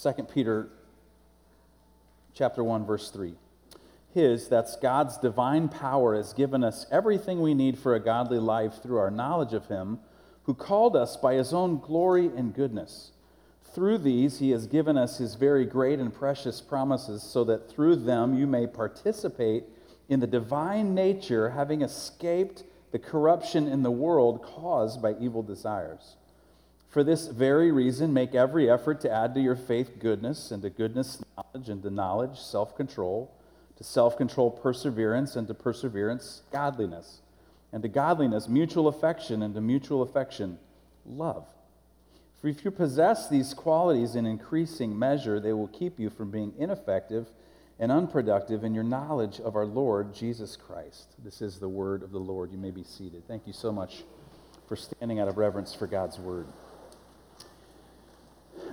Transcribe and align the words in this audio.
2 0.00 0.12
Peter 0.24 0.68
chapter 2.34 2.62
1 2.62 2.84
verse 2.84 3.10
3. 3.10 3.34
His, 4.12 4.48
that's 4.48 4.76
God's 4.76 5.16
divine 5.16 5.68
power 5.68 6.14
has 6.14 6.32
given 6.32 6.62
us 6.62 6.86
everything 6.90 7.40
we 7.40 7.54
need 7.54 7.78
for 7.78 7.94
a 7.94 8.00
godly 8.00 8.38
life 8.38 8.82
through 8.82 8.98
our 8.98 9.10
knowledge 9.10 9.54
of 9.54 9.68
him 9.68 10.00
who 10.42 10.54
called 10.54 10.96
us 10.96 11.16
by 11.16 11.34
his 11.34 11.52
own 11.52 11.78
glory 11.78 12.26
and 12.26 12.54
goodness. 12.54 13.12
Through 13.74 13.98
these 13.98 14.38
he 14.38 14.50
has 14.50 14.66
given 14.66 14.98
us 14.98 15.18
his 15.18 15.34
very 15.34 15.64
great 15.64 15.98
and 15.98 16.12
precious 16.12 16.60
promises 16.60 17.22
so 17.22 17.44
that 17.44 17.70
through 17.70 17.96
them 17.96 18.34
you 18.34 18.46
may 18.46 18.66
participate 18.66 19.64
in 20.08 20.20
the 20.20 20.26
divine 20.26 20.94
nature 20.94 21.50
having 21.50 21.82
escaped 21.82 22.64
the 22.92 22.98
corruption 22.98 23.66
in 23.66 23.82
the 23.82 23.90
world 23.90 24.42
caused 24.42 25.00
by 25.00 25.14
evil 25.20 25.42
desires. 25.42 26.16
For 26.96 27.04
this 27.04 27.26
very 27.26 27.70
reason, 27.72 28.14
make 28.14 28.34
every 28.34 28.70
effort 28.70 29.02
to 29.02 29.10
add 29.10 29.34
to 29.34 29.40
your 29.42 29.54
faith 29.54 29.98
goodness, 29.98 30.50
and 30.50 30.62
to 30.62 30.70
goodness, 30.70 31.22
knowledge, 31.36 31.68
and 31.68 31.82
to 31.82 31.90
knowledge, 31.90 32.38
self 32.40 32.74
control, 32.74 33.30
to 33.76 33.84
self 33.84 34.16
control, 34.16 34.50
perseverance, 34.50 35.36
and 35.36 35.46
to 35.48 35.52
perseverance, 35.52 36.40
godliness, 36.50 37.20
and 37.70 37.82
to 37.82 37.88
godliness, 37.90 38.48
mutual 38.48 38.88
affection, 38.88 39.42
and 39.42 39.54
to 39.54 39.60
mutual 39.60 40.00
affection, 40.00 40.58
love. 41.04 41.46
For 42.40 42.48
if 42.48 42.64
you 42.64 42.70
possess 42.70 43.28
these 43.28 43.52
qualities 43.52 44.16
in 44.16 44.24
increasing 44.24 44.98
measure, 44.98 45.38
they 45.38 45.52
will 45.52 45.68
keep 45.68 46.00
you 46.00 46.08
from 46.08 46.30
being 46.30 46.54
ineffective 46.58 47.26
and 47.78 47.92
unproductive 47.92 48.64
in 48.64 48.72
your 48.72 48.84
knowledge 48.84 49.38
of 49.38 49.54
our 49.54 49.66
Lord 49.66 50.14
Jesus 50.14 50.56
Christ. 50.56 51.08
This 51.22 51.42
is 51.42 51.58
the 51.58 51.68
word 51.68 52.02
of 52.02 52.10
the 52.10 52.18
Lord. 52.18 52.52
You 52.52 52.58
may 52.58 52.70
be 52.70 52.84
seated. 52.84 53.28
Thank 53.28 53.46
you 53.46 53.52
so 53.52 53.70
much 53.70 54.02
for 54.66 54.76
standing 54.76 55.20
out 55.20 55.28
of 55.28 55.36
reverence 55.36 55.74
for 55.74 55.86
God's 55.86 56.18
word. 56.18 56.46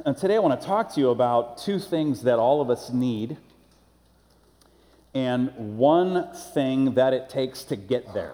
And 0.06 0.18
today 0.18 0.36
I 0.36 0.40
want 0.40 0.60
to 0.60 0.68
talk 0.68 0.94
to 0.96 1.00
you 1.00 1.12
about 1.12 1.60
two 1.60 1.80
things 1.80 2.24
that 2.24 2.40
all 2.40 2.62
of 2.62 2.70
us 2.70 2.90
need 2.90 3.38
and 5.14 5.78
one 5.78 6.34
thing 6.54 6.96
that 6.96 7.14
it 7.14 7.30
takes 7.30 7.64
to 7.66 7.76
get 7.76 8.14
there. 8.14 8.34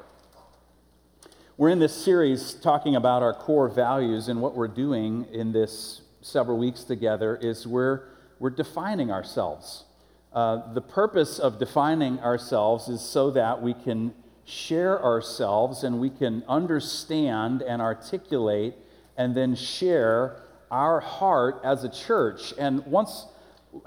We're 1.58 1.70
in 1.70 1.80
this 1.80 1.94
series 1.94 2.54
talking 2.54 2.96
about 2.96 3.22
our 3.22 3.34
core 3.34 3.68
values, 3.68 4.30
and 4.30 4.42
what 4.42 4.56
we're 4.56 4.70
doing 4.70 5.28
in 5.34 5.52
this 5.52 6.02
several 6.22 6.58
weeks 6.58 6.84
together 6.84 7.36
is 7.36 7.68
we're, 7.68 8.04
we're 8.40 8.50
defining 8.50 9.12
ourselves. 9.12 9.84
Uh, 10.32 10.74
the 10.74 10.82
purpose 10.82 11.38
of 11.38 11.60
defining 11.60 12.20
ourselves 12.22 12.88
is 12.88 13.02
so 13.02 13.30
that 13.32 13.62
we 13.62 13.74
can 13.74 14.14
share 14.46 15.04
ourselves 15.04 15.84
and 15.84 16.00
we 16.00 16.10
can 16.10 16.44
understand 16.48 17.62
and 17.62 17.82
articulate 17.82 18.76
and 19.18 19.36
then 19.36 19.54
share 19.54 20.42
our 20.72 21.00
heart 21.00 21.62
as 21.64 21.84
a 21.84 21.90
church. 21.90 22.54
And 22.58 22.86
once, 22.86 23.26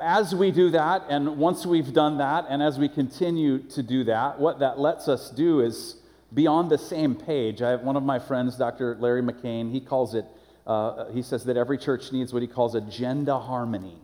as 0.01 0.35
we 0.35 0.51
do 0.51 0.71
that, 0.71 1.05
and 1.09 1.37
once 1.39 1.67
we've 1.67 1.93
done 1.93 2.19
that, 2.19 2.47
and 2.49 2.63
as 2.63 2.79
we 2.79 2.89
continue 2.89 3.59
to 3.71 3.83
do 3.83 4.05
that, 4.05 4.39
what 4.39 4.59
that 4.61 4.79
lets 4.79 5.09
us 5.09 5.31
do 5.31 5.61
is 5.61 5.97
be 6.35 6.47
on 6.47 6.69
the 6.69 6.79
same 6.79 7.15
page. 7.15 7.63
I 7.63 7.71
have 7.71 7.83
one 7.83 7.97
of 7.97 8.03
my 8.03 8.19
friends, 8.19 8.57
Dr. 8.57 8.97
Larry 8.99 9.23
McCain, 9.23 9.71
he 9.71 9.81
calls 9.81 10.15
it, 10.15 10.25
uh, 10.67 11.11
he 11.11 11.23
says 11.23 11.45
that 11.45 11.57
every 11.57 11.79
church 11.79 12.11
needs 12.13 12.33
what 12.33 12.43
he 12.43 12.49
calls 12.49 12.75
agenda 12.75 13.39
harmony. 13.39 13.99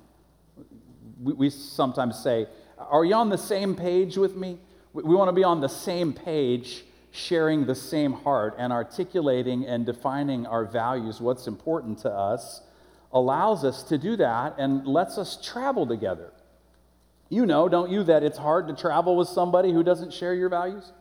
We, 1.23 1.33
we 1.33 1.51
sometimes 1.51 2.19
say, 2.19 2.47
Are 2.77 3.05
you 3.05 3.15
on 3.15 3.29
the 3.29 3.39
same 3.39 3.75
page 3.75 4.17
with 4.17 4.37
me? 4.37 4.59
We, 4.93 5.05
we 5.05 5.15
want 5.15 5.29
to 5.29 5.33
be 5.33 5.45
on 5.45 5.61
the 5.61 5.69
same 5.69 6.13
page 6.13 6.85
sharing 7.11 7.67
the 7.67 7.75
same 7.75 8.13
heart 8.13 8.55
and 8.59 8.73
articulating 8.73 9.65
and 9.65 9.87
defining 9.87 10.47
our 10.47 10.65
values, 10.65 11.21
what's 11.21 11.47
important 11.47 11.99
to 11.99 12.11
us, 12.11 12.61
allows 13.13 13.65
us 13.65 13.83
to 13.85 13.99
do 13.99 14.17
that 14.17 14.55
and 14.59 14.87
lets 14.87 15.19
us 15.19 15.39
travel 15.43 15.87
together. 15.87 16.33
You 17.29 17.47
know, 17.47 17.69
don't 17.69 17.91
you, 17.91 18.05
that 18.05 18.23
it's 18.23 18.39
hard 18.39 18.69
to 18.69 18.75
travel 18.75 19.17
with 19.17 19.29
somebody 19.29 19.73
who 19.73 19.83
doesn't 19.83 20.13
share 20.13 20.35
your 20.35 20.49
values? 20.49 20.93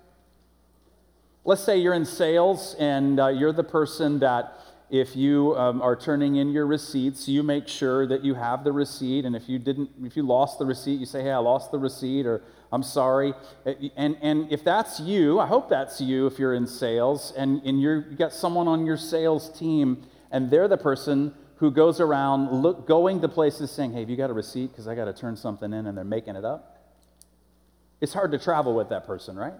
Let's 1.45 1.63
say 1.63 1.77
you're 1.77 1.93
in 1.93 2.05
sales 2.05 2.75
and 2.77 3.19
uh, 3.19 3.27
you're 3.27 3.53
the 3.53 3.63
person 3.63 4.19
that 4.19 4.59
if 4.89 5.15
you 5.15 5.55
um, 5.57 5.81
are 5.81 5.95
turning 5.95 6.37
in 6.37 6.51
your 6.51 6.65
receipts, 6.65 7.27
you 7.27 7.43
make 7.43 7.67
sure 7.67 8.07
that 8.07 8.23
you 8.23 8.35
have 8.35 8.63
the 8.63 8.71
receipt. 8.71 9.25
And 9.25 9.35
if 9.35 9.49
you 9.49 9.59
didn't, 9.59 9.89
if 10.03 10.15
you 10.15 10.23
lost 10.23 10.59
the 10.59 10.65
receipt, 10.65 10.99
you 10.99 11.05
say, 11.05 11.23
"Hey, 11.23 11.31
I 11.31 11.37
lost 11.37 11.71
the 11.71 11.77
receipt," 11.77 12.25
or 12.25 12.41
"I'm 12.71 12.83
sorry." 12.83 13.33
And 13.97 14.17
and 14.21 14.51
if 14.51 14.63
that's 14.63 15.01
you, 15.01 15.39
I 15.39 15.45
hope 15.45 15.69
that's 15.69 15.99
you. 15.99 16.25
If 16.25 16.39
you're 16.39 16.53
in 16.53 16.67
sales 16.67 17.33
and 17.35 17.61
and 17.63 17.81
you're 17.81 18.07
you 18.09 18.15
got 18.15 18.31
someone 18.31 18.69
on 18.69 18.85
your 18.85 18.95
sales 18.95 19.49
team, 19.49 20.03
and 20.31 20.49
they're 20.49 20.69
the 20.69 20.77
person 20.77 21.33
who 21.57 21.71
goes 21.71 21.99
around 21.99 22.51
look, 22.51 22.87
going 22.87 23.21
to 23.21 23.27
places 23.27 23.71
saying, 23.71 23.93
Hey, 23.93 24.01
have 24.01 24.09
you 24.09 24.17
got 24.17 24.29
a 24.29 24.33
receipt? 24.33 24.71
Because 24.71 24.87
I 24.87 24.95
got 24.95 25.05
to 25.05 25.13
turn 25.13 25.35
something 25.35 25.73
in, 25.73 25.85
and 25.87 25.97
they're 25.97 26.05
making 26.05 26.35
it 26.35 26.45
up. 26.45 26.77
It's 27.99 28.13
hard 28.13 28.31
to 28.31 28.37
travel 28.37 28.75
with 28.75 28.89
that 28.89 29.05
person, 29.05 29.35
right? 29.35 29.55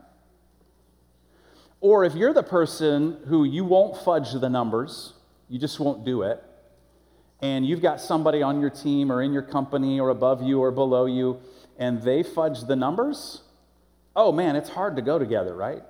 Or 1.81 2.05
if 2.05 2.15
you're 2.15 2.33
the 2.33 2.43
person 2.43 3.17
who 3.27 3.43
you 3.43 3.65
won't 3.65 4.03
fudge 4.03 4.31
the 4.33 4.49
numbers, 4.49 5.13
you 5.49 5.59
just 5.59 5.79
won't 5.79 6.05
do 6.05 6.23
it, 6.23 6.43
and 7.41 7.65
you've 7.65 7.81
got 7.81 8.01
somebody 8.01 8.41
on 8.41 8.61
your 8.61 8.69
team 8.69 9.11
or 9.11 9.21
in 9.21 9.31
your 9.31 9.43
company 9.43 9.99
or 9.99 10.09
above 10.09 10.41
you 10.41 10.59
or 10.59 10.71
below 10.71 11.05
you, 11.05 11.39
and 11.77 12.01
they 12.01 12.23
fudge 12.23 12.63
the 12.63 12.75
numbers, 12.75 13.41
oh 14.15 14.31
man, 14.31 14.55
it's 14.55 14.69
hard 14.69 14.95
to 14.95 15.01
go 15.01 15.19
together, 15.19 15.55
right? 15.55 15.83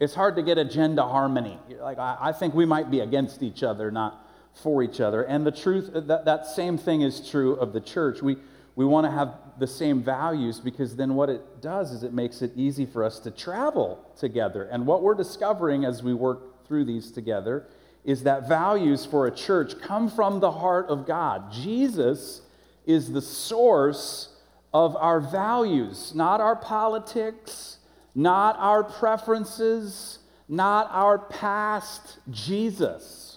It's 0.00 0.14
hard 0.14 0.36
to 0.36 0.42
get 0.42 0.58
agenda 0.58 1.02
harmony. 1.02 1.58
Like, 1.80 1.98
I, 1.98 2.16
I 2.20 2.32
think 2.32 2.54
we 2.54 2.64
might 2.64 2.88
be 2.88 3.00
against 3.00 3.42
each 3.42 3.64
other, 3.64 3.90
not 3.90 4.27
for 4.54 4.82
each 4.82 5.00
other. 5.00 5.22
And 5.22 5.46
the 5.46 5.50
truth, 5.50 5.90
that, 5.94 6.24
that 6.24 6.46
same 6.46 6.78
thing 6.78 7.02
is 7.02 7.28
true 7.28 7.54
of 7.54 7.72
the 7.72 7.80
church. 7.80 8.22
We, 8.22 8.36
we 8.76 8.84
want 8.84 9.06
to 9.06 9.10
have 9.10 9.34
the 9.58 9.66
same 9.66 10.02
values 10.02 10.60
because 10.60 10.96
then 10.96 11.14
what 11.14 11.28
it 11.28 11.60
does 11.60 11.92
is 11.92 12.02
it 12.02 12.12
makes 12.12 12.42
it 12.42 12.52
easy 12.56 12.86
for 12.86 13.04
us 13.04 13.18
to 13.20 13.30
travel 13.30 14.12
together. 14.18 14.64
And 14.64 14.86
what 14.86 15.02
we're 15.02 15.14
discovering 15.14 15.84
as 15.84 16.02
we 16.02 16.14
work 16.14 16.66
through 16.66 16.84
these 16.84 17.10
together 17.10 17.66
is 18.04 18.22
that 18.22 18.48
values 18.48 19.04
for 19.04 19.26
a 19.26 19.30
church 19.30 19.80
come 19.80 20.08
from 20.08 20.40
the 20.40 20.50
heart 20.50 20.86
of 20.86 21.06
God. 21.06 21.52
Jesus 21.52 22.42
is 22.86 23.12
the 23.12 23.20
source 23.20 24.30
of 24.72 24.96
our 24.96 25.20
values, 25.20 26.14
not 26.14 26.40
our 26.40 26.56
politics, 26.56 27.78
not 28.14 28.56
our 28.58 28.82
preferences, 28.84 30.20
not 30.48 30.88
our 30.90 31.18
past. 31.18 32.18
Jesus 32.30 33.27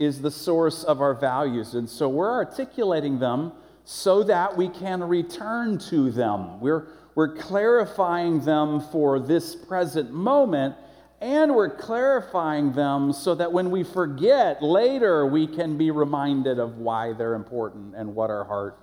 is 0.00 0.22
the 0.22 0.30
source 0.30 0.82
of 0.82 1.02
our 1.02 1.14
values. 1.14 1.74
And 1.74 1.88
so 1.88 2.08
we're 2.08 2.32
articulating 2.32 3.20
them 3.20 3.52
so 3.84 4.22
that 4.24 4.56
we 4.56 4.68
can 4.68 5.02
return 5.02 5.78
to 5.90 6.10
them. 6.10 6.58
We're, 6.58 6.88
we're 7.14 7.36
clarifying 7.36 8.40
them 8.40 8.80
for 8.80 9.20
this 9.20 9.54
present 9.54 10.10
moment, 10.10 10.74
and 11.20 11.54
we're 11.54 11.76
clarifying 11.76 12.72
them 12.72 13.12
so 13.12 13.34
that 13.34 13.52
when 13.52 13.70
we 13.70 13.84
forget 13.84 14.62
later, 14.62 15.26
we 15.26 15.46
can 15.46 15.76
be 15.76 15.90
reminded 15.90 16.58
of 16.58 16.78
why 16.78 17.12
they're 17.12 17.34
important 17.34 17.94
and 17.94 18.14
what 18.14 18.30
our 18.30 18.44
heart 18.44 18.78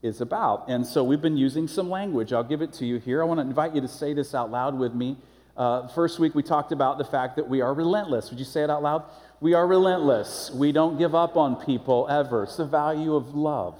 is 0.00 0.20
about. 0.20 0.68
And 0.68 0.86
so 0.86 1.02
we've 1.02 1.20
been 1.20 1.36
using 1.36 1.66
some 1.66 1.90
language. 1.90 2.32
I'll 2.32 2.44
give 2.44 2.62
it 2.62 2.72
to 2.74 2.86
you 2.86 2.98
here. 2.98 3.20
I 3.20 3.24
want 3.24 3.38
to 3.38 3.46
invite 3.46 3.74
you 3.74 3.80
to 3.80 3.88
say 3.88 4.14
this 4.14 4.32
out 4.32 4.52
loud 4.52 4.78
with 4.78 4.94
me. 4.94 5.16
Uh, 5.56 5.86
first 5.88 6.18
week, 6.18 6.34
we 6.34 6.42
talked 6.42 6.72
about 6.72 6.96
the 6.98 7.04
fact 7.04 7.36
that 7.36 7.48
we 7.48 7.60
are 7.60 7.74
relentless. 7.74 8.30
Would 8.30 8.38
you 8.38 8.44
say 8.44 8.62
it 8.62 8.70
out 8.70 8.82
loud? 8.82 9.04
We 9.40 9.54
are 9.54 9.66
relentless. 9.66 10.50
We 10.54 10.72
don't 10.72 10.98
give 10.98 11.14
up 11.14 11.36
on 11.36 11.56
people 11.56 12.06
ever. 12.08 12.44
It's 12.44 12.56
the 12.56 12.64
value 12.64 13.14
of 13.14 13.34
love. 13.34 13.78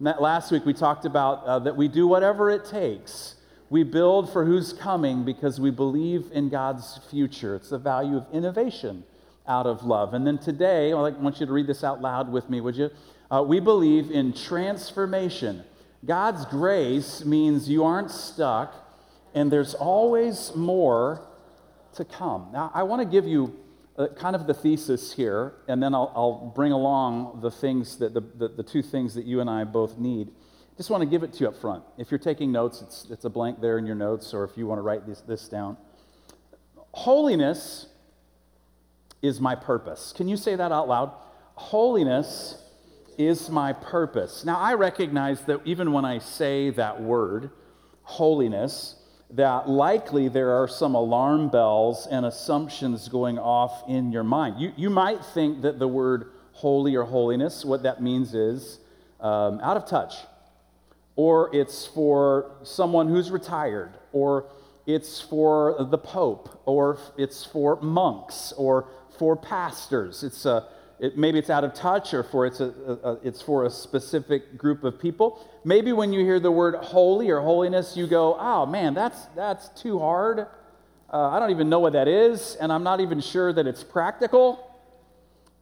That 0.00 0.22
last 0.22 0.52
week 0.52 0.64
we 0.64 0.72
talked 0.72 1.04
about 1.04 1.44
uh, 1.44 1.58
that 1.60 1.76
we 1.76 1.88
do 1.88 2.06
whatever 2.06 2.50
it 2.50 2.64
takes. 2.64 3.34
We 3.70 3.82
build 3.82 4.32
for 4.32 4.44
who's 4.44 4.72
coming 4.72 5.24
because 5.24 5.60
we 5.60 5.70
believe 5.70 6.30
in 6.32 6.48
God's 6.48 6.98
future. 7.10 7.54
It's 7.54 7.70
the 7.70 7.78
value 7.78 8.16
of 8.16 8.26
innovation 8.32 9.04
out 9.46 9.66
of 9.66 9.84
love. 9.84 10.14
And 10.14 10.26
then 10.26 10.38
today, 10.38 10.92
I 10.92 10.94
want 10.94 11.40
you 11.40 11.46
to 11.46 11.52
read 11.52 11.66
this 11.66 11.84
out 11.84 12.00
loud 12.00 12.30
with 12.30 12.48
me, 12.48 12.60
would 12.60 12.76
you? 12.76 12.90
Uh, 13.30 13.44
we 13.46 13.60
believe 13.60 14.10
in 14.10 14.32
transformation. 14.32 15.64
God's 16.04 16.44
grace 16.46 17.24
means 17.24 17.68
you 17.68 17.84
aren't 17.84 18.10
stuck, 18.10 18.74
and 19.34 19.50
there's 19.50 19.74
always 19.74 20.54
more 20.54 21.26
to 21.94 22.04
come. 22.04 22.48
Now, 22.52 22.70
I 22.74 22.82
want 22.82 23.02
to 23.02 23.06
give 23.06 23.26
you 23.26 23.56
uh, 23.96 24.08
kind 24.08 24.34
of 24.34 24.46
the 24.46 24.54
thesis 24.54 25.12
here, 25.12 25.54
and 25.68 25.82
then 25.82 25.94
I'll, 25.94 26.12
I'll 26.14 26.52
bring 26.54 26.72
along 26.72 27.40
the 27.42 27.50
things 27.50 27.98
that 27.98 28.14
the, 28.14 28.20
the, 28.20 28.48
the, 28.48 28.62
two 28.62 28.82
things 28.82 29.14
that 29.14 29.26
you 29.26 29.40
and 29.40 29.50
I 29.50 29.64
both 29.64 29.98
need. 29.98 30.30
Just 30.76 30.88
want 30.88 31.02
to 31.02 31.06
give 31.06 31.22
it 31.22 31.32
to 31.34 31.40
you 31.40 31.48
up 31.48 31.56
front. 31.56 31.84
If 31.98 32.10
you're 32.10 32.18
taking 32.18 32.50
notes, 32.50 32.80
it's, 32.80 33.06
it's 33.10 33.24
a 33.24 33.30
blank 33.30 33.60
there 33.60 33.78
in 33.78 33.86
your 33.86 33.96
notes, 33.96 34.32
or 34.32 34.44
if 34.44 34.56
you 34.56 34.66
want 34.66 34.78
to 34.78 34.82
write 34.82 35.06
this, 35.06 35.20
this 35.20 35.48
down. 35.48 35.76
Holiness 36.92 37.88
is 39.22 39.40
my 39.40 39.54
purpose. 39.54 40.14
Can 40.16 40.28
you 40.28 40.36
say 40.36 40.56
that 40.56 40.72
out 40.72 40.88
loud? 40.88 41.12
Holiness 41.54 42.62
is 43.18 43.50
my 43.50 43.72
purpose. 43.74 44.44
Now, 44.44 44.58
I 44.58 44.74
recognize 44.74 45.42
that 45.42 45.60
even 45.66 45.92
when 45.92 46.06
I 46.06 46.18
say 46.18 46.70
that 46.70 47.02
word, 47.02 47.50
holiness, 48.02 48.94
that 49.32 49.68
likely 49.68 50.28
there 50.28 50.50
are 50.50 50.66
some 50.66 50.94
alarm 50.94 51.48
bells 51.50 52.06
and 52.10 52.26
assumptions 52.26 53.08
going 53.08 53.38
off 53.38 53.84
in 53.88 54.12
your 54.12 54.24
mind. 54.24 54.60
You, 54.60 54.72
you 54.76 54.90
might 54.90 55.24
think 55.24 55.62
that 55.62 55.78
the 55.78 55.88
word 55.88 56.32
holy 56.52 56.96
or 56.96 57.04
holiness, 57.04 57.64
what 57.64 57.82
that 57.84 58.02
means 58.02 58.34
is 58.34 58.80
um, 59.20 59.60
out 59.62 59.76
of 59.76 59.86
touch, 59.86 60.14
or 61.16 61.54
it's 61.54 61.86
for 61.86 62.52
someone 62.62 63.08
who's 63.08 63.30
retired, 63.30 63.92
or 64.12 64.46
it's 64.86 65.20
for 65.20 65.76
the 65.78 65.98
Pope, 65.98 66.60
or 66.66 66.98
it's 67.16 67.44
for 67.44 67.80
monks, 67.80 68.52
or 68.56 68.88
for 69.18 69.36
pastors. 69.36 70.22
It's 70.22 70.44
a, 70.44 70.66
it, 71.00 71.16
maybe 71.16 71.38
it's 71.38 71.50
out 71.50 71.64
of 71.64 71.72
touch, 71.72 72.12
or 72.12 72.22
for 72.22 72.44
it's, 72.46 72.60
a, 72.60 72.68
a, 73.02 73.18
it's 73.22 73.40
for 73.40 73.64
a 73.64 73.70
specific 73.70 74.58
group 74.58 74.84
of 74.84 75.00
people. 75.00 75.48
Maybe 75.64 75.92
when 75.92 76.12
you 76.12 76.20
hear 76.20 76.38
the 76.38 76.50
word 76.50 76.74
holy 76.76 77.30
or 77.30 77.40
holiness, 77.40 77.96
you 77.96 78.06
go, 78.06 78.36
oh 78.38 78.66
man, 78.66 78.92
that's, 78.92 79.24
that's 79.34 79.68
too 79.70 79.98
hard. 79.98 80.46
Uh, 81.12 81.28
I 81.28 81.40
don't 81.40 81.50
even 81.50 81.70
know 81.70 81.80
what 81.80 81.94
that 81.94 82.06
is, 82.06 82.54
and 82.60 82.70
I'm 82.70 82.82
not 82.82 83.00
even 83.00 83.20
sure 83.20 83.52
that 83.52 83.66
it's 83.66 83.82
practical. 83.82 84.66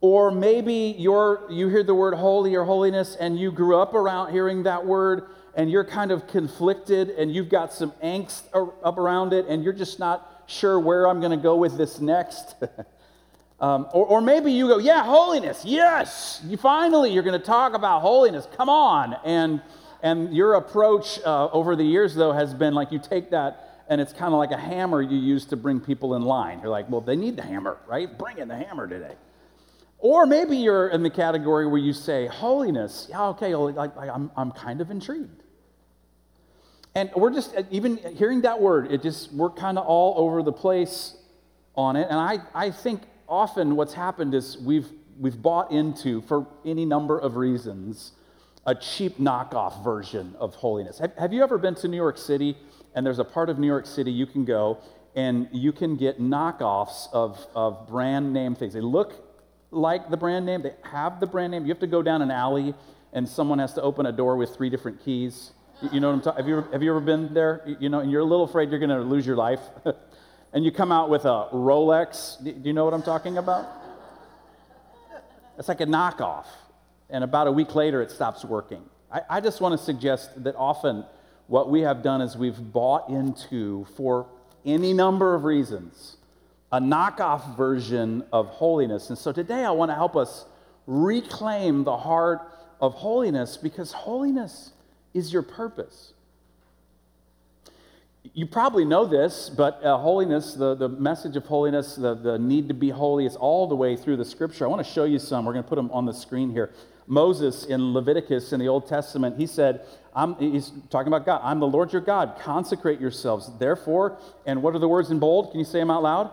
Or 0.01 0.31
maybe 0.31 0.95
you're, 0.99 1.47
you 1.51 1.69
hear 1.69 1.83
the 1.83 1.95
word 1.95 2.15
holy 2.15 2.55
or 2.55 2.65
holiness 2.65 3.17
and 3.19 3.39
you 3.39 3.51
grew 3.51 3.81
up 3.81 3.95
around 3.95 4.31
hearing 4.33 4.63
that 4.63 4.87
word 4.87 5.25
and 5.57 5.69
you're 5.69 5.85
kind 5.85 6.13
of 6.13 6.29
conflicted 6.29 7.11
and 7.11 7.35
you've 7.35 7.49
got 7.49 7.73
some 7.73 7.91
angst 8.03 8.45
up 8.55 8.97
around 8.97 9.33
it 9.33 9.47
and 9.49 9.65
you're 9.65 9.73
just 9.73 9.99
not 9.99 10.45
sure 10.47 10.79
where 10.79 11.09
I'm 11.09 11.19
going 11.19 11.33
to 11.33 11.43
go 11.43 11.57
with 11.57 11.77
this 11.77 12.01
next. 12.01 12.55
um, 13.61 13.89
or, 13.93 14.07
or 14.07 14.21
maybe 14.21 14.53
you 14.53 14.69
go, 14.69 14.79
yeah, 14.79 15.03
holiness, 15.05 15.65
yes, 15.65 16.41
you 16.45 16.57
finally, 16.57 17.13
you're 17.13 17.25
going 17.25 17.39
to 17.39 17.45
talk 17.45 17.75
about 17.75 18.03
holiness, 18.03 18.47
come 18.57 18.69
on. 18.69 19.17
And, 19.25 19.61
and 20.03 20.35
your 20.35 20.55
approach 20.55 21.19
uh, 21.25 21.49
over 21.51 21.75
the 21.75 21.85
years, 21.85 22.15
though, 22.15 22.33
has 22.33 22.55
been 22.55 22.75
like 22.75 22.93
you 22.93 22.99
take 22.99 23.31
that 23.31 23.65
and 23.89 24.01
it's 24.01 24.13
kind 24.13 24.35
of 24.35 24.39
like 24.39 24.51
a 24.51 24.59
hammer 24.59 25.01
you 25.01 25.17
use 25.17 25.47
to 25.47 25.57
bring 25.57 25.81
people 25.81 26.15
in 26.15 26.23
line. 26.23 26.61
You're 26.61 26.69
like, 26.69 26.91
well, 26.91 27.01
they 27.01 27.17
need 27.17 27.37
the 27.37 27.43
hammer, 27.43 27.79
right? 27.87 28.19
Bring 28.19 28.39
in 28.39 28.47
the 28.47 28.57
hammer 28.57 28.87
today. 28.87 29.15
Or 29.99 30.27
maybe 30.27 30.59
you're 30.59 30.89
in 30.89 31.03
the 31.03 31.11
category 31.11 31.67
where 31.67 31.81
you 31.81 31.93
say, 31.93 32.27
holiness, 32.27 33.07
yeah, 33.11 33.29
okay, 33.29 33.55
like, 33.55 33.97
I'm, 33.97 34.31
I'm 34.37 34.53
kind 34.53 34.81
of 34.81 34.91
intrigued. 34.91 35.43
And 36.95 37.11
we're 37.17 37.33
just, 37.33 37.55
even 37.71 37.97
hearing 37.97 38.43
that 38.43 38.61
word, 38.61 38.93
it 38.93 39.03
just, 39.03 39.33
we're 39.33 39.51
kind 39.51 39.79
of 39.79 39.87
all 39.87 40.15
over 40.19 40.43
the 40.43 40.53
place 40.53 41.17
on 41.75 41.97
it. 41.97 42.07
And 42.11 42.19
I, 42.19 42.39
I 42.55 42.71
think 42.71 43.03
often 43.29 43.77
what's 43.77 43.95
happened 43.95 44.35
is 44.35 44.59
we've, 44.59 44.89
we've 45.19 45.41
bought 45.41 45.71
into, 45.71 46.23
for 46.23 46.47
any 46.65 46.85
number 46.85 47.19
of 47.19 47.37
reasons, 47.37 48.13
a 48.67 48.75
cheap 48.75 49.19
knockoff 49.19 49.83
version 49.85 50.35
of 50.39 50.55
holiness. 50.55 50.99
Have, 50.99 51.15
have 51.17 51.33
you 51.33 51.43
ever 51.43 51.59
been 51.59 51.75
to 51.77 51.89
New 51.89 51.97
York 51.97 52.19
City? 52.19 52.57
And 52.95 53.07
there's 53.07 53.19
a 53.19 53.25
part 53.25 53.49
of 53.51 53.59
New 53.59 53.67
York 53.67 53.87
City 53.87 54.11
you 54.11 54.27
can 54.27 54.45
go 54.45 54.79
and 55.15 55.49
you 55.53 55.73
can 55.73 55.97
get 55.97 56.21
knockoffs 56.21 57.09
of, 57.13 57.45
of 57.55 57.89
brand 57.89 58.33
name 58.33 58.55
things. 58.55 58.73
They 58.73 58.81
look 58.81 59.25
like 59.71 60.11
the 60.11 60.17
brand 60.17 60.47
name, 60.47 60.63
they 60.63 60.75
have 60.83 61.21
the 61.21 61.27
brand 61.27 61.51
name. 61.51 61.65
You 61.65 61.71
have 61.71 61.81
to 61.81 61.87
go 61.87 62.03
down 62.03 62.23
an 62.23 62.31
alley 62.31 62.75
and 63.13 63.29
someone 63.29 63.59
has 63.59 63.75
to 63.75 63.83
open 63.83 64.07
a 64.07 64.13
door 64.13 64.37
with 64.37 64.55
three 64.55 64.71
different 64.71 65.03
keys. 65.05 65.53
You 65.93 66.01
know 66.01 66.09
what 66.09 66.15
I'm 66.15 66.21
talking 66.23 66.39
have 66.39 66.49
you, 66.49 66.59
ever, 66.59 66.73
have 66.73 66.83
you 66.83 66.91
ever 66.91 67.01
been 67.01 67.33
there? 67.33 67.77
You 67.81 67.89
know, 67.89 68.01
and 68.01 68.11
you're 68.11 68.21
a 68.21 68.25
little 68.25 68.45
afraid 68.45 68.71
you're 68.71 68.79
going 68.79 68.91
to 68.91 69.01
lose 69.01 69.27
your 69.27 69.37
life. 69.37 69.61
and 70.53 70.65
you 70.65 70.73
come 70.73 70.91
out 70.91 71.11
with 71.11 71.25
a 71.25 71.49
Rolex. 71.53 72.43
Do 72.43 72.55
you 72.65 72.73
know 72.73 72.85
what 72.85 72.95
I'm 72.95 73.03
talking 73.03 73.39
about? 73.39 73.67
It's 75.59 75.69
like 75.69 75.81
a 75.81 75.87
knockoff. 75.87 76.47
And 77.11 77.25
about 77.25 77.47
a 77.47 77.53
week 77.53 77.75
later, 77.75 78.03
it 78.03 78.11
stops 78.11 78.45
working. 78.45 78.83
I, 79.11 79.23
I 79.31 79.41
just 79.41 79.61
want 79.61 79.79
to 79.79 79.85
suggest 79.85 80.43
that 80.45 80.55
often 80.57 81.05
what 81.47 81.71
we 81.71 81.81
have 81.81 82.03
done 82.03 82.21
is 82.21 82.37
we've 82.37 82.73
bought 82.73 83.09
into, 83.09 83.87
for 83.97 84.27
any 84.65 84.93
number 84.93 85.35
of 85.35 85.45
reasons, 85.45 86.19
a 86.71 86.81
knockoff 86.81 87.57
version 87.57 88.25
of 88.33 88.47
holiness. 88.49 89.09
And 89.09 89.19
so 89.19 89.33
today 89.33 89.65
I 89.65 89.71
want 89.71 89.91
to 89.91 89.95
help 89.95 90.17
us 90.17 90.45
reclaim 90.87 91.85
the 91.85 91.97
heart 91.97 92.41
of 92.81 92.95
holiness 92.95 93.57
because 93.57 93.93
holiness 93.93 94.73
is 95.15 95.33
your 95.33 95.43
purpose. 95.43 96.13
You 98.23 98.47
probably 98.47 98.85
know 98.85 99.05
this, 99.05 99.49
but 99.49 99.83
uh, 99.83 99.97
holiness, 99.97 100.55
the, 100.55 100.75
the 100.75 100.89
message 100.89 101.37
of 101.37 101.45
holiness, 101.47 101.97
the, 101.97 102.15
the 102.15 102.39
need 102.39 102.69
to 102.69 102.75
be 102.75 102.91
holy, 102.91 103.27
is 103.27 103.37
all 103.37 103.67
the 103.67 103.75
way 103.77 103.97
through 103.97 104.17
the 104.17 104.25
scripture. 104.25 104.65
I 104.65 104.69
want 104.69 104.85
to 104.85 104.93
show 104.93 105.05
you 105.05 105.19
some. 105.19 105.45
We're 105.45 105.53
going 105.53 105.65
to 105.65 105.69
put 105.69 105.77
them 105.77 105.91
on 105.93 106.05
the 106.05 106.13
screen 106.13 106.51
here. 106.51 106.73
Moses 107.07 107.65
in 107.65 107.95
Leviticus 107.95 108.53
in 108.53 108.61
the 108.61 108.69
Old 108.69 108.87
Testament, 108.87 109.39
he 109.39 109.47
said, 109.47 109.87
he's 110.39 110.73
talking 110.91 111.09
about 111.09 111.25
God, 111.25 111.41
I'm 111.43 111.59
the 111.59 111.67
Lord 111.67 111.93
your 111.93 112.03
God. 112.03 112.39
Consecrate 112.41 113.01
yourselves. 113.01 113.51
Therefore, 113.59 114.19
and 114.47 114.63
what 114.63 114.75
are 114.75 114.79
the 114.79 114.89
words 114.89 115.11
in 115.11 115.19
bold? 115.19 115.51
Can 115.51 115.59
you 115.59 115.65
say 115.65 115.79
them 115.79 115.91
out 115.91 116.03
loud? 116.03 116.31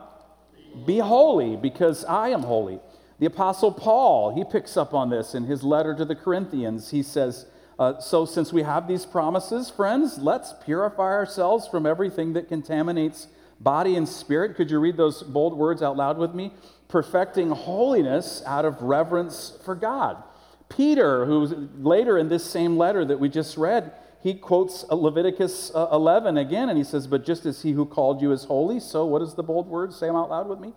Be 0.86 1.00
holy, 1.00 1.56
because 1.56 2.04
I 2.04 2.30
am 2.30 2.42
holy. 2.44 2.80
The 3.20 3.28
Apostle 3.28 3.72
Paul, 3.72 4.36
he 4.36 4.44
picks 4.44 4.76
up 4.76 4.94
on 4.94 5.10
this 5.10 5.34
in 5.34 5.46
his 5.46 5.64
letter 5.64 5.96
to 5.96 6.04
the 6.04 6.16
Corinthians. 6.16 6.92
He 6.92 7.02
says, 7.02 7.46
uh, 7.78 8.00
So, 8.00 8.26
since 8.26 8.54
we 8.54 8.64
have 8.64 8.88
these 8.88 9.06
promises, 9.06 9.70
friends, 9.70 10.18
let's 10.18 10.54
purify 10.64 11.12
ourselves 11.12 11.68
from 11.68 11.86
everything 11.86 12.34
that 12.34 12.48
contaminates 12.48 13.28
body 13.60 13.96
and 13.96 14.08
spirit. 14.08 14.56
Could 14.56 14.72
you 14.72 14.80
read 14.80 14.98
those 14.98 15.24
bold 15.24 15.58
words 15.58 15.82
out 15.82 15.98
loud 15.98 16.18
with 16.18 16.34
me? 16.34 16.54
Perfecting 16.88 17.52
holiness 17.52 18.44
out 18.46 18.66
of 18.66 18.82
reverence 18.82 19.58
for 19.64 19.76
God. 19.76 20.24
Peter, 20.70 21.26
who 21.26 21.70
later 21.78 22.18
in 22.18 22.30
this 22.30 22.44
same 22.44 22.78
letter 22.78 23.06
that 23.06 23.20
we 23.20 23.30
just 23.30 23.58
read, 23.58 23.92
he 24.22 24.34
quotes 24.34 24.84
Leviticus 24.90 25.72
uh, 25.76 25.90
11 25.92 26.38
again, 26.38 26.70
and 26.70 26.78
he 26.78 26.84
says, 26.84 27.06
But 27.06 27.26
just 27.26 27.46
as 27.46 27.62
he 27.62 27.74
who 27.74 27.86
called 27.86 28.22
you 28.22 28.32
is 28.32 28.46
holy, 28.46 28.80
so 28.80 29.06
what 29.06 29.22
is 29.22 29.36
the 29.36 29.44
bold 29.44 29.68
word? 29.68 29.94
Say 29.94 30.08
them 30.08 30.16
out 30.16 30.30
loud 30.30 30.48
with 30.48 30.60
me. 30.60 30.74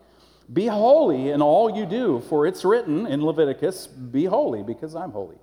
Be 0.53 0.67
holy 0.67 1.31
in 1.31 1.41
all 1.41 1.75
you 1.75 1.87
do, 1.87 2.21
for 2.29 2.47
it's 2.47 2.65
written 2.65 3.07
in 3.07 3.25
Leviticus, 3.25 3.87
Be 3.87 4.27
holy, 4.27 4.63
because 4.63 4.95
I'm 4.95 5.13
holy. 5.13 5.37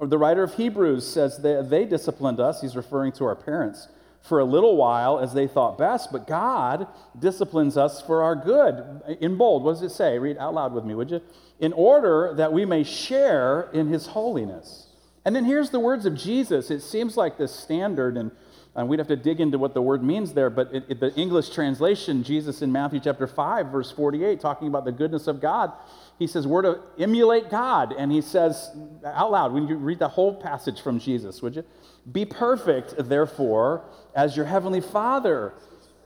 Or 0.00 0.06
the 0.06 0.16
writer 0.16 0.42
of 0.42 0.54
Hebrews 0.54 1.06
says 1.06 1.36
that 1.42 1.68
they 1.68 1.84
disciplined 1.84 2.40
us, 2.40 2.62
he's 2.62 2.74
referring 2.74 3.12
to 3.12 3.26
our 3.26 3.36
parents, 3.36 3.86
for 4.22 4.40
a 4.40 4.44
little 4.44 4.74
while 4.74 5.18
as 5.18 5.34
they 5.34 5.46
thought 5.46 5.76
best, 5.76 6.10
but 6.10 6.26
God 6.26 6.86
disciplines 7.18 7.76
us 7.76 8.00
for 8.00 8.22
our 8.22 8.34
good. 8.34 9.02
In 9.20 9.36
bold, 9.36 9.62
what 9.62 9.72
does 9.72 9.82
it 9.82 9.90
say? 9.90 10.18
Read 10.18 10.38
out 10.38 10.54
loud 10.54 10.72
with 10.72 10.84
me, 10.84 10.94
would 10.94 11.10
you? 11.10 11.20
In 11.58 11.74
order 11.74 12.32
that 12.36 12.50
we 12.50 12.64
may 12.64 12.82
share 12.82 13.68
in 13.74 13.88
his 13.88 14.06
holiness. 14.06 14.86
And 15.26 15.36
then 15.36 15.44
here's 15.44 15.68
the 15.68 15.80
words 15.80 16.06
of 16.06 16.16
Jesus. 16.16 16.70
It 16.70 16.80
seems 16.80 17.18
like 17.18 17.36
this 17.36 17.54
standard, 17.54 18.16
and, 18.16 18.30
and 18.74 18.88
we'd 18.88 19.00
have 19.00 19.08
to 19.08 19.16
dig 19.16 19.38
into 19.38 19.58
what 19.58 19.74
the 19.74 19.82
word 19.82 20.02
means 20.02 20.32
there, 20.32 20.48
but 20.48 20.74
it, 20.74 20.84
it, 20.88 21.00
the 21.00 21.14
English 21.14 21.50
translation, 21.50 22.22
Jesus 22.22 22.62
in 22.62 22.72
Matthew 22.72 23.00
chapter 23.00 23.26
5, 23.26 23.66
verse 23.66 23.90
48, 23.90 24.40
talking 24.40 24.68
about 24.68 24.86
the 24.86 24.92
goodness 24.92 25.26
of 25.26 25.42
God, 25.42 25.72
he 26.20 26.26
says, 26.26 26.46
We're 26.46 26.62
to 26.62 26.80
emulate 26.98 27.48
God. 27.48 27.94
And 27.96 28.12
he 28.12 28.20
says 28.20 28.70
out 29.04 29.32
loud, 29.32 29.52
when 29.52 29.66
you 29.66 29.76
read 29.76 29.98
the 29.98 30.08
whole 30.08 30.34
passage 30.34 30.82
from 30.82 31.00
Jesus, 31.00 31.40
would 31.40 31.56
you? 31.56 31.64
Be 32.12 32.26
perfect, 32.26 32.94
therefore, 32.98 33.84
as 34.14 34.36
your 34.36 34.44
heavenly 34.44 34.82
Father 34.82 35.54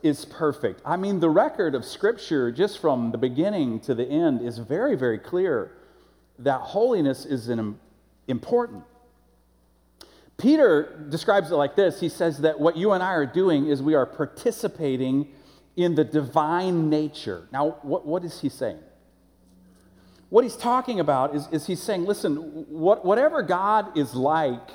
is 0.04 0.24
perfect. 0.24 0.80
I 0.84 0.96
mean, 0.96 1.18
the 1.18 1.30
record 1.30 1.74
of 1.74 1.84
Scripture, 1.84 2.52
just 2.52 2.78
from 2.78 3.10
the 3.10 3.18
beginning 3.18 3.80
to 3.80 3.94
the 3.94 4.06
end, 4.06 4.40
is 4.40 4.58
very, 4.58 4.94
very 4.94 5.18
clear 5.18 5.72
that 6.38 6.60
holiness 6.60 7.24
is 7.24 7.48
an 7.48 7.76
important. 8.28 8.84
Peter 10.36 11.06
describes 11.08 11.50
it 11.50 11.56
like 11.56 11.74
this 11.74 11.98
He 11.98 12.08
says 12.08 12.38
that 12.38 12.60
what 12.60 12.76
you 12.76 12.92
and 12.92 13.02
I 13.02 13.14
are 13.14 13.26
doing 13.26 13.66
is 13.66 13.82
we 13.82 13.94
are 13.96 14.06
participating 14.06 15.32
in 15.76 15.96
the 15.96 16.04
divine 16.04 16.88
nature. 16.88 17.48
Now, 17.50 17.78
what, 17.82 18.06
what 18.06 18.22
is 18.22 18.40
he 18.40 18.48
saying? 18.48 18.78
What 20.34 20.42
he's 20.42 20.56
talking 20.56 20.98
about 20.98 21.36
is, 21.36 21.46
is 21.52 21.64
he's 21.64 21.80
saying, 21.80 22.06
listen, 22.06 22.34
what, 22.68 23.04
whatever 23.04 23.40
God 23.40 23.96
is 23.96 24.16
like, 24.16 24.68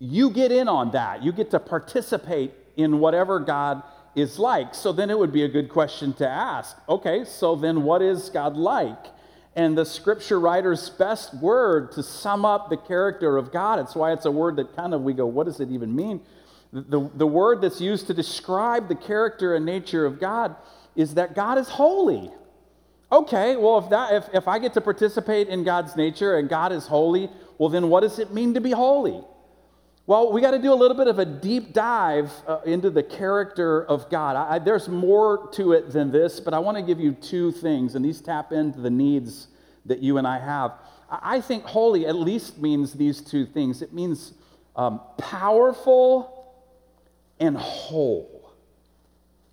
you 0.00 0.30
get 0.30 0.50
in 0.50 0.66
on 0.66 0.90
that. 0.90 1.22
You 1.22 1.30
get 1.30 1.52
to 1.52 1.60
participate 1.60 2.52
in 2.76 2.98
whatever 2.98 3.38
God 3.38 3.84
is 4.16 4.36
like. 4.36 4.74
So 4.74 4.90
then 4.90 5.10
it 5.10 5.16
would 5.16 5.32
be 5.32 5.44
a 5.44 5.48
good 5.48 5.68
question 5.68 6.12
to 6.14 6.28
ask 6.28 6.76
okay, 6.88 7.24
so 7.24 7.54
then 7.54 7.84
what 7.84 8.02
is 8.02 8.30
God 8.30 8.56
like? 8.56 8.98
and 9.54 9.78
the 9.78 9.84
scripture 9.84 10.40
writer's 10.40 10.90
best 10.90 11.32
word 11.34 11.92
to 11.92 12.02
sum 12.02 12.44
up 12.44 12.68
the 12.68 12.76
character 12.76 13.36
of 13.36 13.52
God. 13.52 13.78
It's 13.78 13.94
why 13.94 14.12
it's 14.12 14.24
a 14.24 14.30
word 14.32 14.56
that 14.56 14.74
kind 14.74 14.92
of 14.92 15.02
we 15.02 15.12
go, 15.12 15.26
what 15.26 15.46
does 15.46 15.60
it 15.60 15.70
even 15.70 15.94
mean? 15.94 16.20
The, 16.72 17.08
the 17.14 17.28
word 17.28 17.60
that's 17.60 17.80
used 17.80 18.08
to 18.08 18.14
describe 18.14 18.88
the 18.88 18.96
character 18.96 19.54
and 19.54 19.64
nature 19.64 20.04
of 20.04 20.18
God 20.18 20.56
is 20.96 21.14
that 21.14 21.36
God 21.36 21.58
is 21.58 21.68
holy. 21.68 22.32
Okay, 23.14 23.54
well, 23.54 23.78
if, 23.78 23.90
that, 23.90 24.12
if, 24.12 24.24
if 24.34 24.48
I 24.48 24.58
get 24.58 24.74
to 24.74 24.80
participate 24.80 25.46
in 25.46 25.62
God's 25.62 25.94
nature 25.94 26.36
and 26.36 26.48
God 26.48 26.72
is 26.72 26.88
holy, 26.88 27.30
well, 27.58 27.68
then 27.68 27.88
what 27.88 28.00
does 28.00 28.18
it 28.18 28.34
mean 28.34 28.54
to 28.54 28.60
be 28.60 28.72
holy? 28.72 29.22
Well, 30.04 30.32
we 30.32 30.40
got 30.40 30.50
to 30.50 30.58
do 30.58 30.72
a 30.72 30.74
little 30.74 30.96
bit 30.96 31.06
of 31.06 31.20
a 31.20 31.24
deep 31.24 31.72
dive 31.72 32.32
uh, 32.48 32.58
into 32.66 32.90
the 32.90 33.04
character 33.04 33.84
of 33.84 34.10
God. 34.10 34.34
I, 34.34 34.58
there's 34.58 34.88
more 34.88 35.48
to 35.52 35.74
it 35.74 35.92
than 35.92 36.10
this, 36.10 36.40
but 36.40 36.54
I 36.54 36.58
want 36.58 36.76
to 36.76 36.82
give 36.82 36.98
you 36.98 37.12
two 37.12 37.52
things, 37.52 37.94
and 37.94 38.04
these 38.04 38.20
tap 38.20 38.50
into 38.50 38.80
the 38.80 38.90
needs 38.90 39.46
that 39.86 40.00
you 40.00 40.18
and 40.18 40.26
I 40.26 40.40
have. 40.40 40.72
I, 41.08 41.36
I 41.36 41.40
think 41.40 41.62
holy 41.62 42.06
at 42.06 42.16
least 42.16 42.58
means 42.58 42.94
these 42.94 43.20
two 43.20 43.46
things 43.46 43.80
it 43.80 43.92
means 43.92 44.32
um, 44.74 45.00
powerful 45.18 46.52
and 47.38 47.56
whole. 47.56 48.50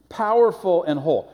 Powerful 0.10 0.84
and 0.84 1.00
whole. 1.00 1.32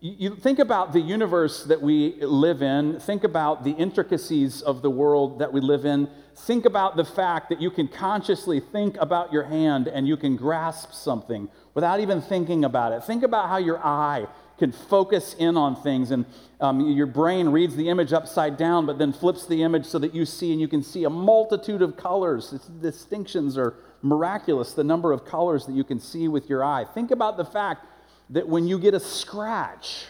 You, 0.00 0.36
think 0.36 0.58
about 0.58 0.92
the 0.92 1.00
universe 1.00 1.64
that 1.64 1.80
we 1.80 2.14
live 2.20 2.62
in, 2.62 3.00
think 3.00 3.24
about 3.24 3.64
the 3.64 3.72
intricacies 3.72 4.62
of 4.62 4.82
the 4.82 4.90
world 4.90 5.38
that 5.38 5.52
we 5.52 5.60
live 5.60 5.84
in, 5.84 6.08
think 6.36 6.64
about 6.64 6.96
the 6.96 7.04
fact 7.04 7.48
that 7.48 7.60
you 7.60 7.70
can 7.70 7.88
consciously 7.88 8.60
think 8.60 8.96
about 8.98 9.32
your 9.32 9.44
hand 9.44 9.88
and 9.88 10.06
you 10.08 10.16
can 10.16 10.36
grasp 10.36 10.92
something 10.92 11.48
without 11.74 12.00
even 12.00 12.20
thinking 12.20 12.64
about 12.64 12.92
it. 12.92 13.04
Think 13.04 13.22
about 13.22 13.48
how 13.48 13.56
your 13.56 13.78
eye 13.84 14.26
can 14.58 14.72
focus 14.72 15.34
in 15.38 15.56
on 15.56 15.74
things 15.74 16.10
and 16.10 16.24
um, 16.60 16.80
your 16.80 17.06
brain 17.06 17.48
reads 17.48 17.74
the 17.74 17.88
image 17.88 18.12
upside 18.12 18.56
down 18.56 18.86
but 18.86 18.98
then 18.98 19.12
flips 19.12 19.46
the 19.46 19.62
image 19.62 19.84
so 19.84 19.98
that 19.98 20.14
you 20.14 20.24
see 20.24 20.52
and 20.52 20.60
you 20.60 20.68
can 20.68 20.82
see 20.82 21.04
a 21.04 21.10
multitude 21.10 21.82
of 21.82 21.96
colors 21.96 22.52
it's, 22.52 22.66
distinctions 22.66 23.58
are 23.58 23.74
miraculous 24.02 24.72
the 24.72 24.84
number 24.84 25.10
of 25.10 25.24
colors 25.24 25.66
that 25.66 25.72
you 25.72 25.82
can 25.82 25.98
see 25.98 26.28
with 26.28 26.48
your 26.48 26.62
eye 26.62 26.84
think 26.84 27.10
about 27.10 27.36
the 27.36 27.44
fact 27.44 27.84
that 28.30 28.48
when 28.48 28.66
you 28.66 28.78
get 28.78 28.94
a 28.94 29.00
scratch 29.00 30.06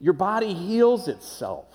your 0.00 0.14
body 0.14 0.54
heals 0.54 1.08
itself 1.08 1.66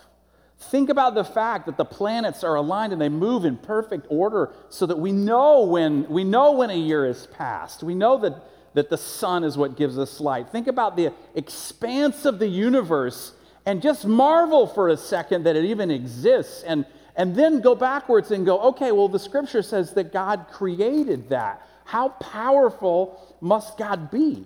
think 0.59 0.89
about 0.89 1.13
the 1.15 1.23
fact 1.23 1.65
that 1.67 1.77
the 1.77 1.85
planets 1.85 2.43
are 2.43 2.55
aligned 2.55 2.91
and 2.91 3.01
they 3.01 3.09
move 3.09 3.45
in 3.45 3.55
perfect 3.57 4.05
order 4.09 4.51
so 4.69 4.85
that 4.85 4.97
we 4.97 5.11
know 5.11 5.63
when 5.63 6.07
we 6.09 6.23
know 6.23 6.53
when 6.53 6.69
a 6.69 6.77
year 6.77 7.05
is 7.05 7.27
passed 7.27 7.83
we 7.83 7.93
know 7.93 8.17
that 8.17 8.33
that 8.77 8.91
the 8.91 8.97
sun 8.97 9.43
is 9.43 9.57
what 9.57 9.75
gives 9.75 9.97
us 9.97 10.19
light. 10.19 10.49
Think 10.51 10.67
about 10.67 10.95
the 10.95 11.11
expanse 11.33 12.25
of 12.25 12.37
the 12.37 12.47
universe 12.47 13.33
and 13.65 13.81
just 13.81 14.05
marvel 14.05 14.67
for 14.67 14.89
a 14.89 14.97
second 14.97 15.45
that 15.45 15.55
it 15.55 15.65
even 15.65 15.89
exists. 15.89 16.61
And, 16.61 16.85
and 17.15 17.35
then 17.35 17.59
go 17.59 17.73
backwards 17.73 18.29
and 18.29 18.45
go, 18.45 18.59
okay, 18.59 18.91
well, 18.91 19.09
the 19.09 19.17
scripture 19.17 19.63
says 19.63 19.95
that 19.95 20.13
God 20.13 20.45
created 20.51 21.29
that. 21.29 21.67
How 21.85 22.09
powerful 22.09 23.35
must 23.41 23.79
God 23.79 24.11
be? 24.11 24.45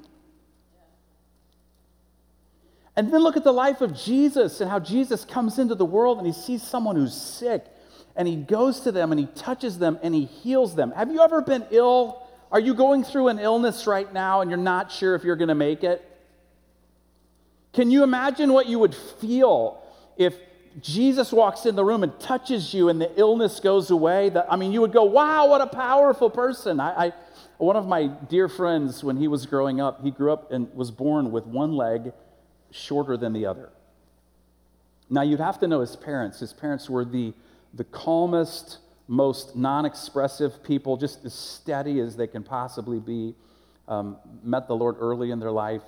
And 2.96 3.12
then 3.12 3.22
look 3.22 3.38
at 3.38 3.44
the 3.44 3.54
life 3.54 3.82
of 3.82 3.96
Jesus 3.96 4.62
and 4.62 4.70
how 4.70 4.80
Jesus 4.80 5.24
comes 5.24 5.60
into 5.60 5.76
the 5.76 5.86
world 5.86 6.18
and 6.18 6.28
he 6.28 6.34
sees 6.34 6.62
someone 6.62 6.96
who's 6.96 7.16
sick 7.16 7.66
and 8.16 8.28
he 8.28 8.36
goes 8.36 8.82
to 8.82 8.92
them 8.92 9.12
and 9.12 9.20
he 9.20 9.28
touches 9.28 9.80
them 9.80 9.98
and 10.04 10.14
he 10.14 10.26
heals 10.26 10.76
them. 10.76 10.92
Have 10.92 11.12
you 11.12 11.22
ever 11.22 11.42
been 11.42 11.66
ill 11.72 12.22
are 12.52 12.60
you 12.60 12.74
going 12.74 13.04
through 13.04 13.30
an 13.30 13.40
illness 13.40 13.88
right 13.88 14.12
now 14.12 14.42
and 14.42 14.52
you're 14.52 14.60
not 14.60 14.92
sure 14.92 15.16
if 15.16 15.24
you're 15.24 15.38
going 15.38 15.48
to 15.48 15.56
make 15.56 15.84
it? 15.84 16.06
Can 17.72 17.90
you 17.90 18.04
imagine 18.04 18.52
what 18.52 18.68
you 18.68 18.78
would 18.80 18.94
feel 18.94 19.82
if 20.18 20.36
Jesus 20.82 21.32
walks 21.32 21.66
in 21.66 21.78
the 21.78 21.86
room 21.86 22.04
and 22.04 22.18
touches 22.20 22.74
you 22.74 22.90
and 22.90 23.00
the 23.00 23.10
illness 23.18 23.62
goes 23.62 23.90
away? 23.90 24.32
I 24.50 24.58
mean, 24.58 24.74
you 24.74 24.82
would 24.82 24.92
go, 24.92 25.06
wow, 25.06 25.48
what 25.48 25.62
a 25.62 25.68
powerful 25.68 26.30
person. 26.30 26.82
I, 26.82 27.06
I, 27.06 27.14
one 27.58 27.78
of 27.78 27.88
my 27.88 28.08
dear 28.08 28.50
friends, 28.50 29.02
when 29.02 29.16
he 29.16 29.30
was 29.30 29.46
growing 29.46 29.80
up, 29.80 30.04
he 30.04 30.12
grew 30.12 30.34
up 30.34 30.52
and 30.52 30.74
was 30.76 30.92
born 30.92 31.32
with 31.32 31.46
one 31.46 31.78
leg 31.78 32.12
shorter 32.72 33.18
than 33.18 33.34
the 33.34 33.46
other. 33.46 33.70
Now, 35.10 35.24
you'd 35.24 35.40
have 35.40 35.60
to 35.60 35.68
know 35.68 35.82
his 35.82 35.96
parents. 35.96 36.40
His 36.40 36.54
parents 36.54 36.90
were 36.90 37.04
the, 37.04 37.34
the 37.74 37.84
calmest, 37.84 38.78
most 39.08 39.56
non 39.56 39.86
expressive 39.86 40.63
people, 40.63 40.96
just 40.96 41.25
as 41.25 41.34
steady 41.34 42.00
as 42.00 42.16
they 42.16 42.28
can 42.28 42.44
possibly 42.44 43.00
be, 43.00 43.36
um, 43.88 44.18
met 44.42 44.68
the 44.68 44.75
Lord 44.75 44.96
early 45.00 45.32
in 45.32 45.40
their 45.40 45.51
life. 45.51 45.84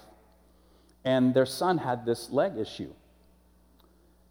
And 1.06 1.34
their 1.34 1.46
son 1.46 1.78
had 1.78 2.06
this 2.06 2.30
leg 2.30 2.58
issue. 2.58 2.94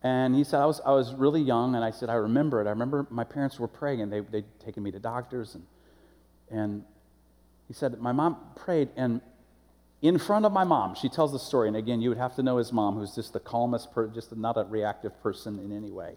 And 0.03 0.35
he 0.35 0.45
said, 0.45 0.61
I 0.61 0.67
was, 0.67 0.81
I 0.85 0.91
was 0.91 1.15
really 1.15 1.41
young, 1.41 1.75
and 1.75 1.85
I 1.85 1.91
said, 1.91 2.11
I 2.11 2.15
remember 2.15 2.61
it. 2.61 2.67
I 2.67 2.71
remember 2.71 3.07
my 3.09 3.25
parents 3.25 3.59
were 3.59 3.69
praying, 3.69 4.01
and 4.01 4.13
they, 4.13 4.21
they'd 4.21 4.45
taken 4.59 4.83
me 4.83 4.91
to 4.91 4.99
doctors. 4.99 5.55
And, 5.55 5.65
and 6.51 6.85
he 7.69 7.73
said, 7.73 7.99
My 8.01 8.13
mom 8.13 8.37
prayed, 8.57 8.89
and 8.97 9.21
in 10.03 10.19
front 10.19 10.45
of 10.45 10.53
my 10.53 10.65
mom, 10.65 10.95
she 10.95 11.09
tells 11.09 11.33
the 11.33 11.39
story. 11.39 11.69
And 11.69 11.77
again, 11.77 12.03
you 12.03 12.11
would 12.11 12.19
have 12.19 12.35
to 12.37 12.43
know 12.43 12.59
his 12.59 12.73
mom, 12.73 12.99
who's 12.99 13.15
just 13.15 13.33
the 13.33 13.41
calmest, 13.41 13.93
per, 13.95 14.09
just 14.09 14.37
not 14.37 14.59
a 14.59 14.65
reactive 14.65 15.21
person 15.23 15.59
in 15.59 15.75
any 15.75 15.91
way 15.91 16.17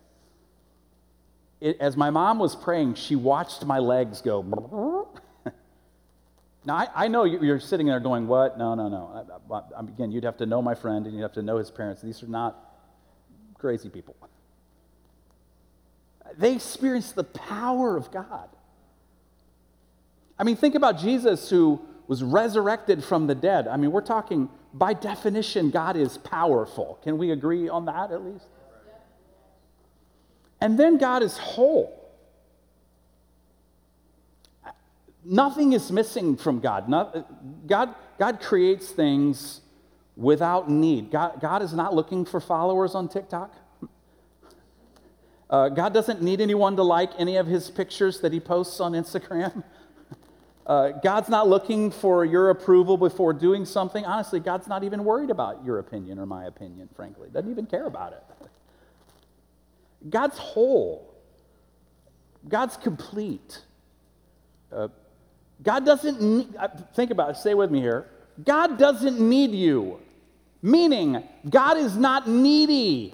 it, 1.62 1.78
as 1.80 1.96
my 1.96 2.10
mom 2.10 2.40
was 2.40 2.56
praying, 2.56 2.96
she 2.96 3.16
watched 3.16 3.66
my 3.66 3.80
legs 3.80 4.22
go. 4.22 5.08
now, 6.66 6.76
I, 6.76 6.88
I, 6.96 7.08
know 7.08 7.24
you're 7.24 7.60
sitting 7.60 7.88
there 7.88 8.00
going, 8.00 8.28
What? 8.28 8.58
No, 8.58 8.76
no, 8.76 8.88
no. 8.88 9.26
I, 9.52 9.54
I, 9.54 9.62
um, 9.76 9.88
again, 9.88 10.12
you'd 10.12 10.24
have 10.24 10.38
to 10.38 10.46
know 10.46 10.62
my 10.62 10.76
friend 10.76 11.06
and 11.06 11.16
you'd 11.16 11.24
have 11.24 11.34
to 11.34 11.42
know 11.42 11.58
his 11.58 11.72
parents. 11.72 12.02
These 12.02 12.24
are 12.24 12.28
not 12.28 12.56
crazy 13.58 13.90
people. 13.90 14.16
They 16.38 16.54
experienced 16.54 17.16
the 17.16 17.24
power 17.24 17.96
of 17.96 18.12
God. 18.12 18.50
I 20.38 20.44
mean, 20.44 20.58
think 20.58 20.76
about 20.76 21.00
Jesus 21.00 21.50
who 21.50 21.82
was 22.08 22.24
resurrected 22.24 23.04
from 23.04 23.28
the 23.28 23.36
dead. 23.36 23.68
I 23.68 23.78
mean, 23.78 23.92
we're 23.92 24.02
talking, 24.02 24.50
by 24.74 24.94
definition, 24.94 25.70
God 25.70 25.96
is 25.96 26.18
powerful. 26.18 27.00
Can 27.04 27.18
we 27.18 27.32
agree 27.32 27.68
on 27.70 27.86
that 27.86 28.12
at 28.12 28.24
least? 28.24 28.46
And 30.62 30.80
then 30.80 30.98
God 30.98 31.24
is 31.24 31.38
whole. 31.38 32.02
Nothing 35.24 35.74
is 35.74 35.92
missing 35.92 36.38
from 36.38 36.60
God. 36.60 36.90
God, 37.66 37.96
God 38.20 38.40
creates 38.40 38.90
things 38.90 39.62
without 40.16 40.70
need. 40.70 41.12
God, 41.12 41.42
God 41.42 41.62
is 41.62 41.74
not 41.74 41.94
looking 41.94 42.26
for 42.26 42.40
followers 42.40 42.96
on 42.96 43.10
TikTok. 43.10 43.54
Uh, 45.50 45.70
God 45.70 45.94
doesn't 45.94 46.22
need 46.22 46.42
anyone 46.42 46.76
to 46.76 46.84
like 46.84 47.12
any 47.18 47.38
of 47.38 47.48
his 47.48 47.70
pictures 47.70 48.20
that 48.22 48.34
he 48.34 48.40
posts 48.40 48.80
on 48.80 48.94
Instagram. 48.94 49.64
Uh, 50.66 50.90
God's 51.04 51.30
not 51.30 51.48
looking 51.48 51.92
for 51.92 52.26
your 52.26 52.50
approval 52.50 52.98
before 52.98 53.34
doing 53.34 53.66
something. 53.66 54.04
Honestly, 54.04 54.40
God's 54.40 54.68
not 54.68 54.84
even 54.84 55.04
worried 55.04 55.30
about 55.30 55.64
your 55.64 55.78
opinion 55.78 56.18
or 56.18 56.26
my 56.26 56.46
opinion, 56.46 56.90
frankly. 56.96 57.30
Doesn't 57.32 57.52
even 57.52 57.68
care 57.68 57.86
about 57.86 58.14
it. 58.14 58.24
God's 60.10 60.38
whole, 60.38 61.14
God's 62.48 62.78
complete. 62.78 63.62
Uh, 64.72 64.88
God 65.62 65.86
doesn't 65.86 66.22
need, 66.22 66.56
uh, 66.58 66.68
think 66.96 67.12
about 67.12 67.32
it, 67.32 67.38
stay 67.38 67.54
with 67.54 67.72
me 67.72 67.80
here. 67.80 68.08
God 68.44 68.78
doesn't 68.78 69.20
need 69.20 69.52
you, 69.52 70.00
meaning 70.62 71.24
God 71.50 71.78
is 71.78 71.96
not 71.96 72.28
needy. 72.28 73.14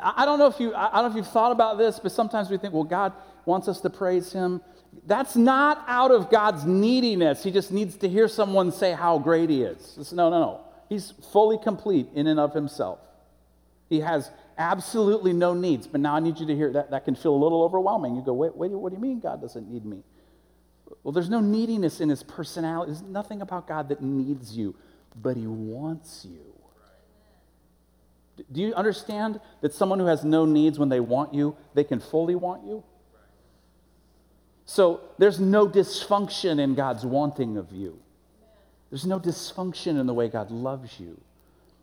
I 0.00 0.24
don't 0.24 0.38
know 0.38 0.46
if 0.46 0.60
you 0.60 0.74
I 0.74 1.00
don't 1.00 1.04
know 1.04 1.10
if 1.10 1.16
you've 1.16 1.32
thought 1.32 1.50
about 1.50 1.78
this, 1.78 1.98
but 1.98 2.12
sometimes 2.12 2.50
we 2.50 2.58
think, 2.58 2.74
well, 2.74 2.84
God 2.84 3.12
wants 3.46 3.66
us 3.68 3.80
to 3.80 3.90
praise 3.90 4.32
him. 4.32 4.60
That's 5.06 5.36
not 5.36 5.84
out 5.88 6.10
of 6.10 6.30
God's 6.30 6.64
neediness. 6.64 7.42
He 7.42 7.50
just 7.50 7.72
needs 7.72 7.96
to 7.98 8.08
hear 8.08 8.28
someone 8.28 8.70
say 8.72 8.92
how 8.92 9.18
great 9.18 9.50
he 9.50 9.62
is. 9.62 10.12
No, 10.12 10.30
no, 10.30 10.40
no. 10.40 10.60
He's 10.88 11.12
fully 11.32 11.58
complete 11.58 12.08
in 12.14 12.26
and 12.26 12.38
of 12.38 12.54
himself. 12.54 12.98
He 13.88 14.00
has 14.00 14.30
absolutely 14.58 15.32
no 15.32 15.54
needs. 15.54 15.86
But 15.86 16.00
now 16.00 16.14
I 16.14 16.20
need 16.20 16.38
you 16.38 16.46
to 16.46 16.54
hear 16.54 16.72
that. 16.72 16.90
That 16.90 17.04
can 17.04 17.14
feel 17.14 17.34
a 17.34 17.40
little 17.42 17.62
overwhelming. 17.62 18.14
You 18.16 18.22
go, 18.22 18.32
wait, 18.32 18.54
wait, 18.54 18.70
what 18.70 18.90
do 18.90 18.96
you 18.96 19.02
mean 19.02 19.20
God 19.20 19.40
doesn't 19.40 19.68
need 19.70 19.84
me? 19.84 20.02
Well, 21.02 21.12
there's 21.12 21.30
no 21.30 21.40
neediness 21.40 22.00
in 22.00 22.08
his 22.08 22.22
personality. 22.22 22.92
There's 22.92 23.02
nothing 23.02 23.40
about 23.40 23.66
God 23.66 23.88
that 23.88 24.02
needs 24.02 24.56
you, 24.56 24.74
but 25.16 25.36
he 25.36 25.46
wants 25.46 26.26
you. 26.28 26.52
Do 28.50 28.60
you 28.60 28.74
understand 28.74 29.40
that 29.62 29.74
someone 29.74 29.98
who 29.98 30.06
has 30.06 30.24
no 30.24 30.44
needs, 30.44 30.78
when 30.78 30.88
they 30.88 31.00
want 31.00 31.34
you, 31.34 31.56
they 31.74 31.84
can 31.84 32.00
fully 32.00 32.34
want 32.34 32.64
you? 32.64 32.84
So 34.66 35.00
there's 35.18 35.40
no 35.40 35.68
dysfunction 35.68 36.58
in 36.58 36.74
God's 36.74 37.04
wanting 37.04 37.56
of 37.56 37.72
you. 37.72 37.98
There's 38.90 39.06
no 39.06 39.18
dysfunction 39.18 39.98
in 39.98 40.06
the 40.06 40.14
way 40.14 40.28
God 40.28 40.50
loves 40.50 41.00
you. 41.00 41.20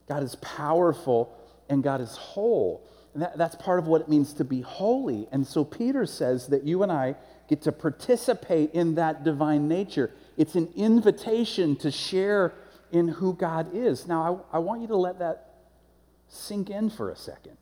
God 0.07 0.23
is 0.23 0.35
powerful 0.35 1.35
and 1.69 1.83
God 1.83 2.01
is 2.01 2.15
whole. 2.15 2.87
And 3.13 3.23
that, 3.23 3.37
that's 3.37 3.55
part 3.55 3.79
of 3.79 3.87
what 3.87 4.01
it 4.01 4.09
means 4.09 4.33
to 4.33 4.43
be 4.43 4.61
holy. 4.61 5.27
And 5.31 5.45
so 5.45 5.63
Peter 5.63 6.05
says 6.05 6.47
that 6.47 6.63
you 6.63 6.83
and 6.83 6.91
I 6.91 7.15
get 7.47 7.63
to 7.63 7.71
participate 7.71 8.71
in 8.73 8.95
that 8.95 9.23
divine 9.23 9.67
nature. 9.67 10.11
It's 10.37 10.55
an 10.55 10.69
invitation 10.75 11.75
to 11.77 11.91
share 11.91 12.53
in 12.91 13.07
who 13.07 13.33
God 13.33 13.73
is. 13.73 14.07
Now, 14.07 14.45
I, 14.53 14.57
I 14.57 14.59
want 14.59 14.81
you 14.81 14.87
to 14.87 14.95
let 14.95 15.19
that 15.19 15.55
sink 16.27 16.69
in 16.69 16.89
for 16.89 17.09
a 17.09 17.15
second. 17.15 17.57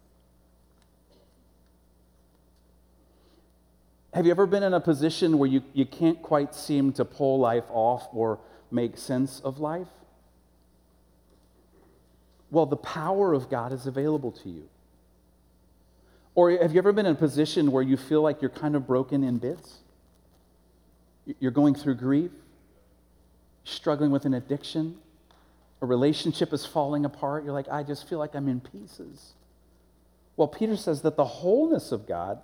Have 4.17 4.25
you 4.25 4.31
ever 4.31 4.47
been 4.47 4.63
in 4.63 4.74
a 4.74 4.79
position 4.79 5.38
where 5.38 5.47
you, 5.47 5.62
you 5.74 5.86
can't 5.86 6.19
quite 6.24 6.55
seem 6.55 6.91
to 6.93 7.05
pull 7.05 7.38
life 7.38 7.65
off 7.69 8.07
or 8.12 8.39
make 8.71 8.97
sense 8.97 9.41
of 9.41 9.59
life? 9.59 9.89
Well, 12.50 12.65
the 12.65 12.77
power 12.77 13.33
of 13.33 13.47
God 13.47 13.71
is 13.71 13.86
available 13.86 14.31
to 14.31 14.50
you. 14.50 14.69
Or 16.33 16.50
have 16.50 16.74
you 16.74 16.79
ever 16.79 16.91
been 16.93 17.05
in 17.05 17.12
a 17.12 17.15
position 17.15 17.71
where 17.71 17.83
you 17.83 17.95
feel 17.95 18.24
like 18.24 18.41
you're 18.41 18.50
kind 18.50 18.75
of 18.75 18.88
broken 18.88 19.24
in 19.24 19.38
bits? 19.38 19.75
You're 21.39 21.51
going 21.51 21.75
through 21.75 21.97
grief, 21.97 22.31
struggling 23.65 24.09
with 24.09 24.25
an 24.25 24.33
addiction, 24.33 24.97
a 25.79 25.86
relationship 25.86 26.53
is 26.53 26.65
falling 26.65 27.05
apart. 27.05 27.43
You're 27.43 27.53
like, 27.53 27.69
I 27.69 27.83
just 27.83 28.09
feel 28.09 28.17
like 28.17 28.33
I'm 28.33 28.47
in 28.47 28.62
pieces. 28.62 29.33
Well, 30.38 30.47
Peter 30.47 30.75
says 30.75 31.03
that 31.03 31.17
the 31.17 31.25
wholeness 31.25 31.91
of 31.91 32.07
God 32.07 32.39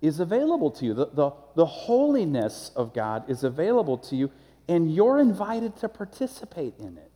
is 0.00 0.20
available 0.20 0.70
to 0.70 0.84
you. 0.84 0.94
The, 0.94 1.06
the, 1.06 1.30
the 1.54 1.66
holiness 1.66 2.70
of 2.76 2.92
God 2.94 3.28
is 3.28 3.44
available 3.44 3.98
to 3.98 4.16
you, 4.16 4.30
and 4.68 4.94
you're 4.94 5.20
invited 5.20 5.76
to 5.78 5.88
participate 5.88 6.74
in 6.78 6.98
it. 6.98 7.10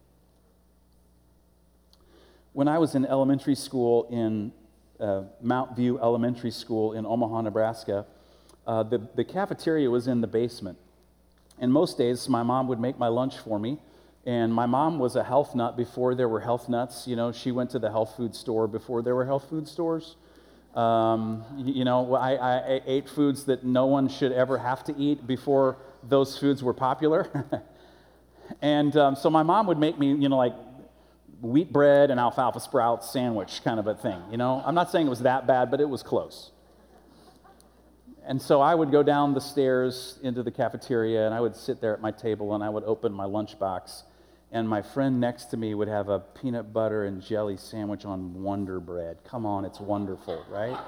When 2.53 2.69
I 2.69 2.79
was 2.79 2.95
in 2.95 3.05
elementary 3.05 3.55
school 3.55 4.09
in 4.11 4.53
uh, 5.01 5.25
Mount 5.41 5.77
View 5.77 5.99
Elementary 6.01 6.51
School 6.51 6.93
in 6.93 7.07
Omaha, 7.07 7.43
Nebraska, 7.43 8.07
uh, 8.67 8.83
the, 8.83 8.99
the 9.15 9.25
cafeteria 9.25 9.89
was 9.91 10.09
in 10.09 10.21
the 10.21 10.27
basement. 10.27 10.79
And 11.59 11.73
most 11.73 11.99
days, 11.99 12.29
my 12.29 12.43
mom 12.43 12.69
would 12.69 12.81
make 12.81 12.99
my 12.99 13.09
lunch 13.09 13.39
for 13.39 13.59
me. 13.59 13.79
And 14.27 14.53
my 14.53 14.67
mom 14.67 14.99
was 14.99 15.17
a 15.17 15.25
health 15.25 15.55
nut 15.55 15.77
before 15.77 16.15
there 16.15 16.29
were 16.29 16.41
health 16.41 16.69
nuts. 16.69 17.07
You 17.07 17.17
know, 17.17 17.33
she 17.33 17.51
went 17.51 17.71
to 17.71 17.79
the 17.79 17.91
health 17.91 18.15
food 18.17 18.35
store 18.35 18.67
before 18.67 19.03
there 19.03 19.15
were 19.15 19.25
health 19.25 19.49
food 19.49 19.67
stores. 19.67 20.17
Um, 20.79 21.45
you 21.57 21.85
know, 21.85 22.15
I, 22.15 22.35
I, 22.35 22.81
ate 22.87 23.09
foods 23.09 23.47
that 23.47 23.65
no 23.65 23.87
one 23.87 24.09
should 24.09 24.31
ever 24.31 24.59
have 24.59 24.85
to 24.85 24.97
eat 24.97 25.27
before 25.27 25.77
those 26.05 26.39
foods 26.39 26.63
were 26.63 26.73
popular. 26.73 27.29
and 28.63 28.97
um, 28.97 29.17
so 29.17 29.29
my 29.29 29.43
mom 29.43 29.67
would 29.67 29.79
make 29.79 29.99
me, 29.99 30.15
you 30.15 30.29
know, 30.29 30.37
like 30.37 30.55
wheat 31.41 31.73
bread 31.73 32.13
and 32.13 32.21
alfalfa 32.21 32.61
sprouts 32.61 33.11
sandwich 33.11 33.61
kind 33.65 33.81
of 33.81 33.89
a 33.89 33.97
thing. 33.97 34.23
You 34.31 34.37
know, 34.37 34.63
I'm 34.65 34.77
not 34.77 34.93
saying 34.93 35.09
it 35.09 35.11
was 35.11 35.23
that 35.23 35.49
bad, 35.49 35.69
but 35.69 35.81
it 35.81 35.89
was 35.89 36.05
close. 36.05 36.53
And 38.25 38.41
so 38.41 38.61
I 38.61 38.73
would 38.73 38.93
go 38.93 39.03
down 39.03 39.35
the 39.35 39.41
stairs 39.41 40.21
into 40.23 40.45
the 40.45 40.53
cafeteria 40.53 41.27
and 41.27 41.35
I 41.35 41.41
would 41.41 41.57
sit 41.57 41.81
there 41.81 41.93
at 41.93 42.01
my 42.01 42.13
table 42.13 42.55
and 42.55 42.63
I 42.63 42.69
would 42.69 42.85
open 42.85 43.13
my 43.13 43.25
lunchbox. 43.25 44.05
And 44.51 44.69
my 44.69 44.81
friend 44.81 45.21
next 45.21 45.47
to 45.47 45.57
me 45.57 45.75
would 45.75 45.89
have 45.89 46.09
a 46.09 46.21
peanut 46.21 46.73
butter 46.73 47.05
and 47.05 47.21
jelly 47.21 47.59
sandwich 47.59 48.05
on 48.07 48.43
Wonder 48.43 48.81
Bread. 48.81 49.19
Come 49.25 49.45
on, 49.45 49.65
it's 49.65 49.79
wonderful, 49.79 50.43
right? 50.49 50.79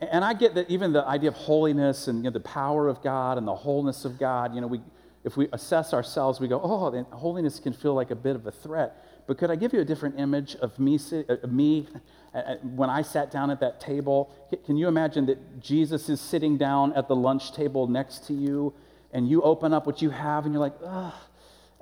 and 0.00 0.24
I 0.24 0.32
get 0.32 0.54
that 0.54 0.70
even 0.70 0.92
the 0.92 1.06
idea 1.06 1.28
of 1.28 1.36
holiness 1.36 2.08
and 2.08 2.18
you 2.18 2.24
know, 2.24 2.30
the 2.30 2.40
power 2.40 2.88
of 2.88 3.02
God 3.02 3.36
and 3.36 3.46
the 3.46 3.54
wholeness 3.54 4.04
of 4.04 4.18
God, 4.18 4.54
you 4.54 4.62
know, 4.62 4.66
we, 4.66 4.80
if 5.24 5.36
we 5.36 5.46
assess 5.52 5.92
ourselves, 5.92 6.40
we 6.40 6.48
go, 6.48 6.60
oh, 6.62 7.04
holiness 7.12 7.60
can 7.60 7.72
feel 7.72 7.94
like 7.94 8.10
a 8.10 8.16
bit 8.16 8.34
of 8.34 8.46
a 8.46 8.50
threat. 8.50 9.04
But 9.26 9.38
could 9.38 9.50
I 9.50 9.56
give 9.56 9.72
you 9.72 9.80
a 9.80 9.84
different 9.84 10.18
image 10.18 10.56
of 10.56 10.78
me, 10.78 10.98
uh, 11.12 11.34
of 11.34 11.52
me 11.52 11.86
uh, 12.34 12.38
uh, 12.38 12.54
when 12.62 12.90
I 12.90 13.02
sat 13.02 13.30
down 13.30 13.50
at 13.50 13.60
that 13.60 13.78
table? 13.78 14.34
Can 14.64 14.76
you 14.76 14.88
imagine 14.88 15.26
that 15.26 15.60
Jesus 15.60 16.08
is 16.08 16.20
sitting 16.20 16.56
down 16.56 16.92
at 16.94 17.08
the 17.08 17.14
lunch 17.14 17.52
table 17.52 17.86
next 17.86 18.26
to 18.26 18.34
you, 18.34 18.74
and 19.12 19.28
you 19.28 19.42
open 19.42 19.72
up 19.72 19.86
what 19.86 20.02
you 20.02 20.10
have, 20.10 20.44
and 20.44 20.54
you're 20.54 20.60
like, 20.60 20.74
ugh. 20.84 21.14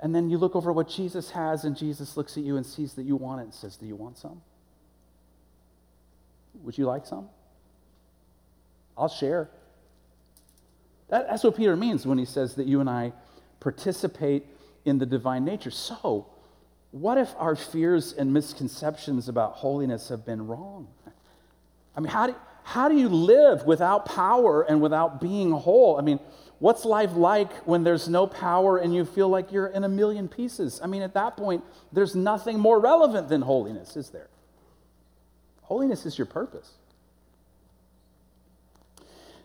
And 0.01 0.15
then 0.15 0.29
you 0.29 0.37
look 0.37 0.55
over 0.55 0.71
what 0.71 0.89
Jesus 0.89 1.29
has, 1.31 1.63
and 1.63 1.77
Jesus 1.77 2.17
looks 2.17 2.35
at 2.35 2.43
you 2.43 2.57
and 2.57 2.65
sees 2.65 2.93
that 2.93 3.03
you 3.03 3.15
want 3.15 3.41
it 3.41 3.43
and 3.43 3.53
says, 3.53 3.77
Do 3.77 3.85
you 3.85 3.95
want 3.95 4.17
some? 4.17 4.41
Would 6.63 6.77
you 6.77 6.85
like 6.85 7.05
some? 7.05 7.29
I'll 8.97 9.07
share. 9.07 9.49
That, 11.09 11.27
that's 11.29 11.43
what 11.43 11.55
Peter 11.55 11.75
means 11.75 12.05
when 12.05 12.17
he 12.17 12.25
says 12.25 12.55
that 12.55 12.67
you 12.67 12.79
and 12.79 12.89
I 12.89 13.13
participate 13.59 14.45
in 14.85 14.97
the 14.97 15.05
divine 15.05 15.45
nature. 15.45 15.71
So, 15.71 16.27
what 16.89 17.17
if 17.17 17.29
our 17.37 17.55
fears 17.55 18.11
and 18.13 18.33
misconceptions 18.33 19.29
about 19.29 19.53
holiness 19.53 20.09
have 20.09 20.25
been 20.25 20.47
wrong? 20.47 20.87
I 21.95 21.99
mean, 21.99 22.09
how 22.09 22.27
do, 22.27 22.35
how 22.63 22.89
do 22.89 22.97
you 22.97 23.07
live 23.07 23.65
without 23.65 24.05
power 24.05 24.63
and 24.63 24.81
without 24.81 25.21
being 25.21 25.51
whole? 25.51 25.97
I 25.97 26.01
mean, 26.01 26.19
what's 26.61 26.85
life 26.85 27.13
like 27.15 27.51
when 27.65 27.83
there's 27.83 28.07
no 28.07 28.27
power 28.27 28.77
and 28.77 28.93
you 28.93 29.03
feel 29.03 29.27
like 29.27 29.51
you're 29.51 29.67
in 29.67 29.83
a 29.83 29.89
million 29.89 30.29
pieces? 30.29 30.79
I 30.81 30.87
mean, 30.87 31.01
at 31.01 31.15
that 31.15 31.35
point, 31.35 31.63
there's 31.91 32.15
nothing 32.15 32.59
more 32.59 32.79
relevant 32.79 33.27
than 33.27 33.41
holiness, 33.41 33.97
is 33.97 34.11
there? 34.11 34.29
Holiness 35.63 36.05
is 36.05 36.17
your 36.17 36.27
purpose. 36.27 36.71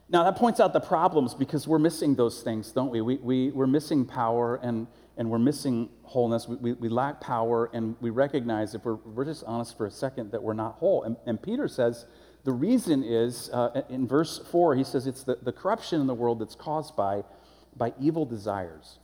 Now, 0.08 0.24
that 0.24 0.36
points 0.36 0.60
out 0.60 0.72
the 0.72 0.80
problems 0.80 1.34
because 1.34 1.66
we're 1.66 1.78
missing 1.78 2.14
those 2.14 2.42
things, 2.42 2.70
don't 2.70 2.90
we? 2.90 3.00
we, 3.00 3.16
we 3.16 3.50
we're 3.50 3.66
missing 3.66 4.04
power 4.04 4.60
and, 4.62 4.86
and 5.16 5.30
we're 5.30 5.38
missing 5.38 5.88
wholeness. 6.02 6.46
We, 6.46 6.56
we, 6.56 6.72
we, 6.74 6.88
lack 6.90 7.20
power 7.20 7.70
and 7.72 7.96
we 8.00 8.10
recognize, 8.10 8.74
if 8.74 8.84
we're, 8.84 8.94
we're 8.94 9.24
just 9.24 9.42
honest 9.44 9.76
for 9.76 9.86
a 9.86 9.90
second, 9.90 10.32
that 10.32 10.42
we're 10.42 10.52
not 10.52 10.74
whole. 10.74 11.02
And, 11.02 11.16
and 11.26 11.42
Peter 11.42 11.66
says 11.66 12.04
the 12.46 12.52
reason 12.52 13.02
is, 13.02 13.50
uh, 13.52 13.82
in 13.88 14.06
verse 14.06 14.38
4, 14.52 14.76
he 14.76 14.84
says 14.84 15.08
it's 15.08 15.24
the, 15.24 15.36
the 15.42 15.50
corruption 15.50 16.00
in 16.00 16.06
the 16.06 16.14
world 16.14 16.38
that's 16.38 16.54
caused 16.54 16.94
by, 16.94 17.24
by 17.76 17.92
evil 18.00 18.24
desires. 18.24 19.00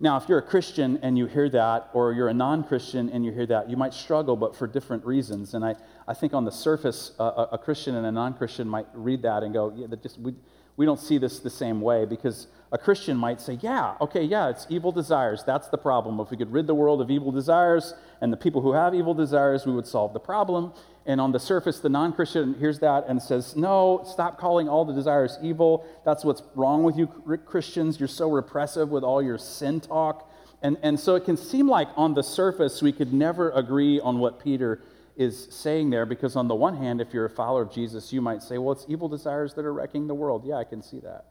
Now, 0.00 0.16
if 0.16 0.28
you're 0.28 0.38
a 0.38 0.42
Christian 0.42 0.98
and 1.00 1.16
you 1.16 1.26
hear 1.26 1.48
that, 1.50 1.90
or 1.92 2.12
you're 2.12 2.26
a 2.26 2.34
non 2.34 2.64
Christian 2.64 3.08
and 3.08 3.24
you 3.24 3.30
hear 3.30 3.46
that, 3.46 3.70
you 3.70 3.76
might 3.76 3.94
struggle, 3.94 4.34
but 4.34 4.56
for 4.56 4.66
different 4.66 5.06
reasons. 5.06 5.54
And 5.54 5.64
I, 5.64 5.76
I 6.08 6.14
think 6.14 6.34
on 6.34 6.44
the 6.44 6.50
surface, 6.50 7.12
uh, 7.20 7.46
a 7.52 7.58
Christian 7.58 7.94
and 7.94 8.04
a 8.04 8.12
non 8.12 8.34
Christian 8.34 8.68
might 8.68 8.86
read 8.92 9.22
that 9.22 9.44
and 9.44 9.52
go, 9.52 9.72
yeah, 9.76 9.86
that 9.86 10.02
just, 10.02 10.18
we, 10.18 10.34
we 10.76 10.86
don't 10.86 11.00
see 11.00 11.18
this 11.18 11.40
the 11.40 11.50
same 11.50 11.80
way 11.80 12.04
because 12.04 12.46
a 12.70 12.78
Christian 12.78 13.16
might 13.16 13.40
say, 13.40 13.58
yeah, 13.60 13.96
okay, 14.00 14.22
yeah, 14.22 14.48
it's 14.48 14.66
evil 14.68 14.92
desires. 14.92 15.42
That's 15.44 15.66
the 15.68 15.78
problem. 15.78 16.20
If 16.20 16.30
we 16.30 16.36
could 16.36 16.52
rid 16.52 16.68
the 16.68 16.74
world 16.74 17.00
of 17.00 17.10
evil 17.10 17.32
desires 17.32 17.94
and 18.20 18.32
the 18.32 18.36
people 18.36 18.60
who 18.60 18.72
have 18.72 18.94
evil 18.94 19.14
desires, 19.14 19.66
we 19.66 19.72
would 19.72 19.86
solve 19.88 20.12
the 20.12 20.20
problem. 20.20 20.72
And 21.08 21.22
on 21.22 21.32
the 21.32 21.40
surface, 21.40 21.80
the 21.80 21.88
non 21.88 22.12
Christian 22.12 22.52
hears 22.58 22.80
that 22.80 23.06
and 23.08 23.20
says, 23.20 23.56
no, 23.56 24.02
stop 24.04 24.38
calling 24.38 24.68
all 24.68 24.84
the 24.84 24.92
desires 24.92 25.38
evil. 25.42 25.86
That's 26.04 26.22
what's 26.22 26.42
wrong 26.54 26.82
with 26.82 26.98
you, 26.98 27.06
Christians. 27.46 27.98
You're 27.98 28.08
so 28.08 28.30
repressive 28.30 28.90
with 28.90 29.02
all 29.02 29.22
your 29.22 29.38
sin 29.38 29.80
talk. 29.80 30.30
And, 30.62 30.76
and 30.82 31.00
so 31.00 31.14
it 31.14 31.24
can 31.24 31.38
seem 31.38 31.66
like 31.66 31.88
on 31.96 32.12
the 32.12 32.22
surface, 32.22 32.82
we 32.82 32.92
could 32.92 33.14
never 33.14 33.50
agree 33.52 33.98
on 34.00 34.18
what 34.18 34.38
Peter 34.38 34.82
is 35.16 35.48
saying 35.50 35.88
there 35.88 36.04
because, 36.04 36.36
on 36.36 36.46
the 36.46 36.54
one 36.54 36.76
hand, 36.76 37.00
if 37.00 37.14
you're 37.14 37.24
a 37.24 37.30
follower 37.30 37.62
of 37.62 37.72
Jesus, 37.72 38.12
you 38.12 38.20
might 38.20 38.42
say, 38.42 38.58
well, 38.58 38.72
it's 38.72 38.84
evil 38.86 39.08
desires 39.08 39.54
that 39.54 39.64
are 39.64 39.72
wrecking 39.72 40.08
the 40.08 40.14
world. 40.14 40.44
Yeah, 40.44 40.56
I 40.56 40.64
can 40.64 40.82
see 40.82 41.00
that. 41.00 41.24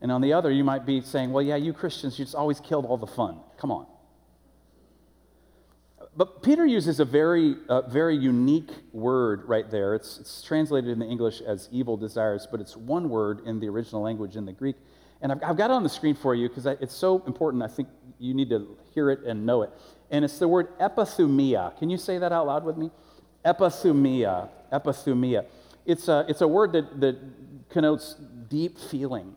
And 0.00 0.12
on 0.12 0.20
the 0.20 0.32
other, 0.32 0.52
you 0.52 0.62
might 0.62 0.86
be 0.86 1.00
saying, 1.00 1.32
well, 1.32 1.42
yeah, 1.42 1.56
you 1.56 1.72
Christians, 1.72 2.20
you 2.20 2.24
just 2.24 2.36
always 2.36 2.60
killed 2.60 2.86
all 2.86 2.98
the 2.98 3.06
fun. 3.08 3.40
Come 3.58 3.72
on. 3.72 3.86
But 6.16 6.42
Peter 6.42 6.64
uses 6.64 7.00
a 7.00 7.04
very, 7.04 7.56
uh, 7.68 7.82
very 7.82 8.16
unique 8.16 8.70
word 8.92 9.48
right 9.48 9.68
there. 9.68 9.94
It's, 9.94 10.18
it's 10.18 10.42
translated 10.42 10.90
in 10.90 11.00
the 11.00 11.06
English 11.06 11.40
as 11.40 11.68
evil 11.72 11.96
desires, 11.96 12.46
but 12.48 12.60
it's 12.60 12.76
one 12.76 13.08
word 13.08 13.40
in 13.46 13.58
the 13.58 13.68
original 13.68 14.02
language 14.02 14.36
in 14.36 14.44
the 14.44 14.52
Greek. 14.52 14.76
And 15.20 15.32
I've, 15.32 15.42
I've 15.42 15.56
got 15.56 15.70
it 15.70 15.74
on 15.74 15.82
the 15.82 15.88
screen 15.88 16.14
for 16.14 16.34
you 16.34 16.48
because 16.48 16.66
it's 16.66 16.94
so 16.94 17.22
important. 17.26 17.62
I 17.62 17.68
think 17.68 17.88
you 18.18 18.32
need 18.32 18.50
to 18.50 18.76
hear 18.94 19.10
it 19.10 19.24
and 19.24 19.44
know 19.44 19.62
it. 19.62 19.70
And 20.10 20.24
it's 20.24 20.38
the 20.38 20.46
word 20.46 20.78
epithumia. 20.78 21.76
Can 21.78 21.90
you 21.90 21.98
say 21.98 22.18
that 22.18 22.30
out 22.30 22.46
loud 22.46 22.64
with 22.64 22.76
me? 22.76 22.90
epithumia. 23.44 24.48
Epithumia. 24.72 25.44
It's 25.84 26.08
a, 26.08 26.24
it's 26.28 26.40
a 26.40 26.48
word 26.48 26.72
that, 26.72 27.00
that 27.00 27.18
connotes 27.68 28.14
deep 28.48 28.78
feeling, 28.78 29.34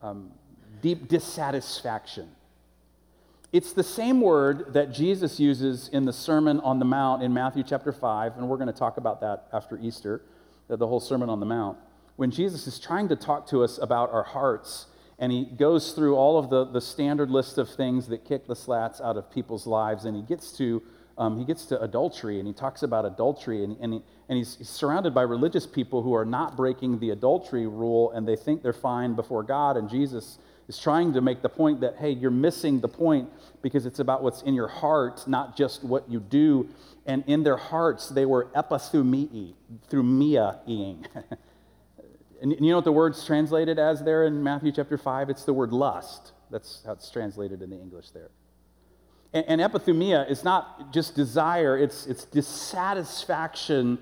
um, 0.00 0.30
deep 0.80 1.08
dissatisfaction. 1.08 2.28
It's 3.52 3.72
the 3.72 3.84
same 3.84 4.20
word 4.20 4.72
that 4.74 4.92
Jesus 4.92 5.38
uses 5.38 5.88
in 5.88 6.04
the 6.04 6.12
Sermon 6.12 6.58
on 6.60 6.80
the 6.80 6.84
Mount 6.84 7.22
in 7.22 7.32
Matthew 7.32 7.62
chapter 7.62 7.92
5, 7.92 8.36
and 8.36 8.48
we're 8.48 8.56
going 8.56 8.66
to 8.66 8.72
talk 8.72 8.96
about 8.96 9.20
that 9.20 9.46
after 9.52 9.78
Easter, 9.78 10.22
the 10.68 10.86
whole 10.86 10.98
Sermon 10.98 11.30
on 11.30 11.38
the 11.38 11.46
Mount. 11.46 11.78
When 12.16 12.32
Jesus 12.32 12.66
is 12.66 12.80
trying 12.80 13.08
to 13.08 13.16
talk 13.16 13.46
to 13.50 13.62
us 13.62 13.78
about 13.78 14.10
our 14.12 14.24
hearts, 14.24 14.86
and 15.20 15.30
he 15.30 15.44
goes 15.44 15.92
through 15.92 16.16
all 16.16 16.38
of 16.38 16.50
the, 16.50 16.64
the 16.64 16.80
standard 16.80 17.30
list 17.30 17.56
of 17.56 17.68
things 17.68 18.08
that 18.08 18.24
kick 18.24 18.48
the 18.48 18.56
slats 18.56 19.00
out 19.00 19.16
of 19.16 19.30
people's 19.30 19.66
lives, 19.66 20.06
and 20.06 20.16
he 20.16 20.22
gets 20.22 20.50
to 20.58 20.82
um, 21.18 21.38
he 21.38 21.46
gets 21.46 21.64
to 21.66 21.80
adultery 21.80 22.38
and 22.40 22.46
he 22.46 22.52
talks 22.52 22.82
about 22.82 23.06
adultery 23.06 23.64
and, 23.64 23.78
and, 23.80 23.94
he, 23.94 24.02
and 24.28 24.36
he's, 24.36 24.58
he's, 24.58 24.68
surrounded 24.68 25.14
by 25.14 25.22
religious 25.22 25.66
people 25.66 26.02
who 26.02 26.14
are 26.14 26.26
not 26.26 26.58
breaking 26.58 26.98
the 26.98 27.08
adultery 27.08 27.66
rule 27.66 28.10
and 28.10 28.28
they 28.28 28.36
think 28.36 28.62
they're 28.62 28.74
fine 28.74 29.14
before 29.14 29.42
God. 29.42 29.78
And 29.78 29.88
Jesus 29.88 30.38
is 30.68 30.78
trying 30.78 31.12
to 31.12 31.20
make 31.20 31.42
the 31.42 31.48
point 31.48 31.80
that, 31.80 31.96
hey, 31.96 32.10
you're 32.10 32.30
missing 32.30 32.80
the 32.80 32.88
point 32.88 33.30
because 33.62 33.86
it's 33.86 33.98
about 33.98 34.22
what's 34.22 34.42
in 34.42 34.54
your 34.54 34.68
heart, 34.68 35.26
not 35.28 35.56
just 35.56 35.84
what 35.84 36.10
you 36.10 36.20
do. 36.20 36.68
And 37.06 37.22
in 37.26 37.44
their 37.44 37.56
hearts, 37.56 38.08
they 38.08 38.26
were 38.26 38.48
epithumii, 38.56 39.54
through 39.88 40.02
mia-ing. 40.02 41.06
and 42.42 42.52
you 42.52 42.70
know 42.70 42.76
what 42.76 42.84
the 42.84 42.92
word's 42.92 43.24
translated 43.24 43.78
as 43.78 44.02
there 44.02 44.24
in 44.24 44.42
Matthew 44.42 44.72
chapter 44.72 44.98
5? 44.98 45.30
It's 45.30 45.44
the 45.44 45.52
word 45.52 45.72
lust. 45.72 46.32
That's 46.50 46.82
how 46.84 46.92
it's 46.92 47.10
translated 47.10 47.62
in 47.62 47.70
the 47.70 47.76
English 47.76 48.10
there. 48.10 48.30
And, 49.32 49.60
epithumia 49.60 50.30
is 50.30 50.44
not 50.44 50.92
just 50.92 51.14
desire, 51.14 51.76
it's, 51.76 52.06
it's 52.06 52.24
dissatisfaction 52.24 53.98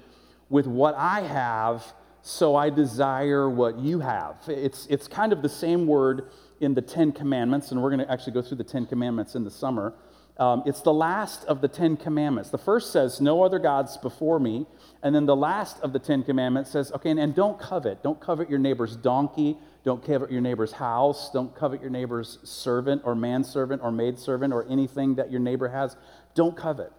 with 0.49 0.67
what 0.67 0.95
I 0.95 1.23
have, 1.23 1.93
so 2.23 2.55
I 2.55 2.71
desire 2.71 3.51
what 3.51 3.79
you 3.79 4.01
have. 4.01 4.37
It's, 4.47 4.87
it's 4.89 5.09
kind 5.09 5.33
of 5.33 5.43
the 5.43 5.49
same 5.49 5.87
word 5.87 6.31
in 6.65 6.75
the 6.75 6.83
Ten 6.83 7.13
Commandments, 7.13 7.71
and 7.71 7.83
we're 7.83 7.91
going 7.91 8.05
to 8.05 8.11
actually 8.11 8.33
go 8.33 8.43
through 8.43 8.59
the 8.59 8.65
Ten 8.65 8.87
Commandments 8.87 9.35
in 9.35 9.45
the 9.45 9.51
summer. 9.51 9.95
Um, 10.37 10.65
it's 10.67 10.81
the 10.81 10.93
last 10.93 11.45
of 11.45 11.61
the 11.61 11.69
Ten 11.69 11.97
Commandments. 11.97 12.51
The 12.51 12.59
first 12.59 12.93
says, 12.93 13.21
No 13.21 13.43
other 13.45 13.59
gods 13.59 13.97
before 13.97 14.41
me. 14.41 14.67
And 15.03 15.15
then 15.15 15.27
the 15.27 15.37
last 15.37 15.79
of 15.81 15.93
the 15.93 15.99
Ten 15.99 16.23
Commandments 16.25 16.71
says, 16.71 16.91
Okay, 16.93 17.11
and, 17.11 17.21
and 17.21 17.35
don't 17.35 17.59
covet. 17.59 18.03
Don't 18.03 18.21
covet 18.21 18.51
your 18.51 18.59
neighbor's 18.59 18.97
donkey 18.97 19.57
don't 19.85 20.03
covet 20.03 20.33
your 20.33 20.41
neighbor's 20.41 20.73
house. 20.73 21.31
Don't 21.31 21.55
covet 21.55 21.83
your 21.83 21.91
neighbor's 21.91 22.39
servant 22.43 23.03
or 23.05 23.15
manservant 23.15 23.83
or 23.83 23.93
maidservant 23.93 24.53
or 24.53 24.67
anything 24.69 25.17
that 25.17 25.31
your 25.31 25.41
neighbor 25.41 25.69
has. 25.69 25.97
Don't 26.35 26.57
covet. 26.57 26.91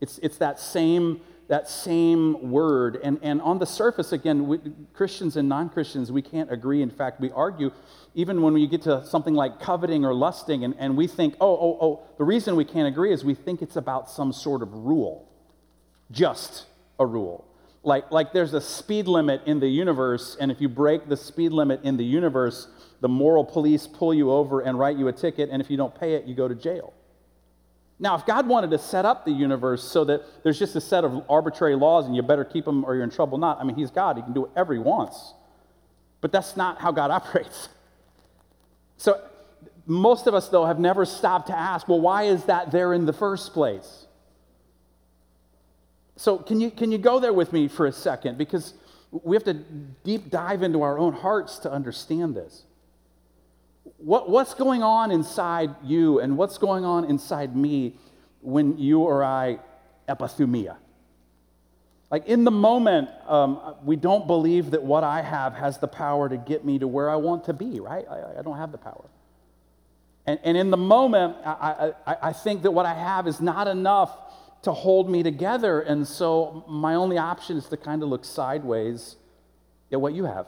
It's, 0.00 0.18
it's 0.18 0.38
that 0.38 0.58
same 0.58 1.20
that 1.48 1.68
same 1.68 2.50
word. 2.50 2.98
And, 3.02 3.18
and 3.22 3.40
on 3.40 3.58
the 3.58 3.66
surface, 3.66 4.12
again, 4.12 4.48
we, 4.48 4.58
Christians 4.94 5.36
and 5.36 5.48
non 5.48 5.68
Christians, 5.68 6.10
we 6.10 6.22
can't 6.22 6.50
agree. 6.50 6.82
In 6.82 6.90
fact, 6.90 7.20
we 7.20 7.30
argue 7.30 7.70
even 8.14 8.42
when 8.42 8.54
we 8.54 8.66
get 8.66 8.82
to 8.82 9.04
something 9.04 9.34
like 9.34 9.60
coveting 9.60 10.04
or 10.04 10.14
lusting, 10.14 10.64
and, 10.64 10.74
and 10.78 10.96
we 10.96 11.06
think, 11.06 11.34
oh, 11.40 11.56
oh, 11.56 11.78
oh, 11.80 12.02
the 12.18 12.24
reason 12.24 12.56
we 12.56 12.64
can't 12.64 12.88
agree 12.88 13.12
is 13.12 13.24
we 13.24 13.34
think 13.34 13.62
it's 13.62 13.76
about 13.76 14.10
some 14.10 14.32
sort 14.32 14.62
of 14.62 14.72
rule, 14.72 15.28
just 16.10 16.66
a 16.98 17.06
rule. 17.06 17.46
Like, 17.82 18.10
like 18.10 18.32
there's 18.32 18.54
a 18.54 18.60
speed 18.60 19.06
limit 19.06 19.42
in 19.46 19.60
the 19.60 19.68
universe, 19.68 20.36
and 20.40 20.50
if 20.50 20.60
you 20.60 20.68
break 20.68 21.08
the 21.08 21.16
speed 21.16 21.52
limit 21.52 21.82
in 21.84 21.96
the 21.96 22.04
universe, 22.04 22.68
the 23.00 23.08
moral 23.08 23.44
police 23.44 23.86
pull 23.86 24.14
you 24.14 24.30
over 24.30 24.60
and 24.60 24.78
write 24.78 24.96
you 24.96 25.08
a 25.08 25.12
ticket, 25.12 25.50
and 25.52 25.62
if 25.62 25.70
you 25.70 25.76
don't 25.76 25.94
pay 25.94 26.14
it, 26.14 26.24
you 26.24 26.34
go 26.34 26.48
to 26.48 26.54
jail. 26.54 26.92
Now, 27.98 28.14
if 28.14 28.26
God 28.26 28.46
wanted 28.46 28.70
to 28.72 28.78
set 28.78 29.06
up 29.06 29.24
the 29.24 29.32
universe 29.32 29.82
so 29.82 30.04
that 30.04 30.22
there's 30.42 30.58
just 30.58 30.76
a 30.76 30.80
set 30.80 31.04
of 31.04 31.24
arbitrary 31.30 31.76
laws 31.76 32.04
and 32.06 32.14
you 32.14 32.22
better 32.22 32.44
keep 32.44 32.66
them 32.66 32.84
or 32.84 32.94
you're 32.94 33.04
in 33.04 33.10
trouble 33.10 33.38
not, 33.38 33.58
I 33.58 33.64
mean, 33.64 33.76
He's 33.76 33.90
God. 33.90 34.16
He 34.16 34.22
can 34.22 34.34
do 34.34 34.42
whatever 34.42 34.74
He 34.74 34.78
wants. 34.78 35.32
But 36.20 36.30
that's 36.30 36.56
not 36.56 36.78
how 36.78 36.92
God 36.92 37.10
operates. 37.10 37.68
So, 38.98 39.20
most 39.86 40.26
of 40.26 40.34
us, 40.34 40.48
though, 40.48 40.66
have 40.66 40.80
never 40.80 41.04
stopped 41.04 41.46
to 41.46 41.56
ask, 41.56 41.88
well, 41.88 42.00
why 42.00 42.24
is 42.24 42.44
that 42.44 42.72
there 42.72 42.92
in 42.92 43.06
the 43.06 43.12
first 43.12 43.52
place? 43.54 44.06
So, 46.16 46.38
can 46.38 46.60
you, 46.60 46.70
can 46.70 46.92
you 46.92 46.98
go 46.98 47.20
there 47.20 47.32
with 47.32 47.52
me 47.52 47.68
for 47.68 47.86
a 47.86 47.92
second? 47.92 48.36
Because 48.36 48.74
we 49.10 49.36
have 49.36 49.44
to 49.44 49.54
deep 49.54 50.28
dive 50.28 50.62
into 50.62 50.82
our 50.82 50.98
own 50.98 51.12
hearts 51.12 51.58
to 51.60 51.70
understand 51.72 52.34
this 52.34 52.64
what, 53.98 54.28
what's 54.28 54.54
going 54.54 54.82
on 54.82 55.10
inside 55.10 55.74
you 55.82 56.20
and 56.20 56.36
what's 56.36 56.58
going 56.58 56.84
on 56.84 57.04
inside 57.06 57.56
me 57.56 57.98
when 58.40 58.78
you 58.78 59.00
or 59.00 59.24
I 59.24 59.58
epithumia? 60.08 60.76
Like 62.10 62.26
in 62.26 62.44
the 62.44 62.50
moment, 62.50 63.08
um, 63.26 63.74
we 63.84 63.96
don't 63.96 64.26
believe 64.26 64.70
that 64.70 64.82
what 64.82 65.02
I 65.02 65.22
have 65.22 65.54
has 65.54 65.78
the 65.78 65.88
power 65.88 66.28
to 66.28 66.36
get 66.36 66.64
me 66.64 66.78
to 66.78 66.86
where 66.86 67.10
I 67.10 67.16
want 67.16 67.44
to 67.44 67.52
be, 67.52 67.80
right? 67.80 68.04
I, 68.08 68.38
I 68.38 68.42
don't 68.42 68.56
have 68.56 68.70
the 68.70 68.78
power. 68.78 69.04
And, 70.26 70.38
and 70.44 70.56
in 70.56 70.70
the 70.70 70.76
moment, 70.76 71.36
I, 71.44 71.92
I, 72.06 72.16
I 72.22 72.32
think 72.32 72.62
that 72.62 72.70
what 72.70 72.86
I 72.86 72.94
have 72.94 73.26
is 73.26 73.40
not 73.40 73.66
enough 73.66 74.16
to 74.62 74.72
hold 74.72 75.08
me 75.08 75.22
together. 75.22 75.80
And 75.80 76.06
so 76.06 76.64
my 76.68 76.94
only 76.94 77.18
option 77.18 77.56
is 77.56 77.66
to 77.68 77.76
kind 77.76 78.02
of 78.02 78.08
look 78.08 78.24
sideways 78.24 79.16
at 79.92 80.00
what 80.00 80.12
you 80.12 80.24
have. 80.24 80.46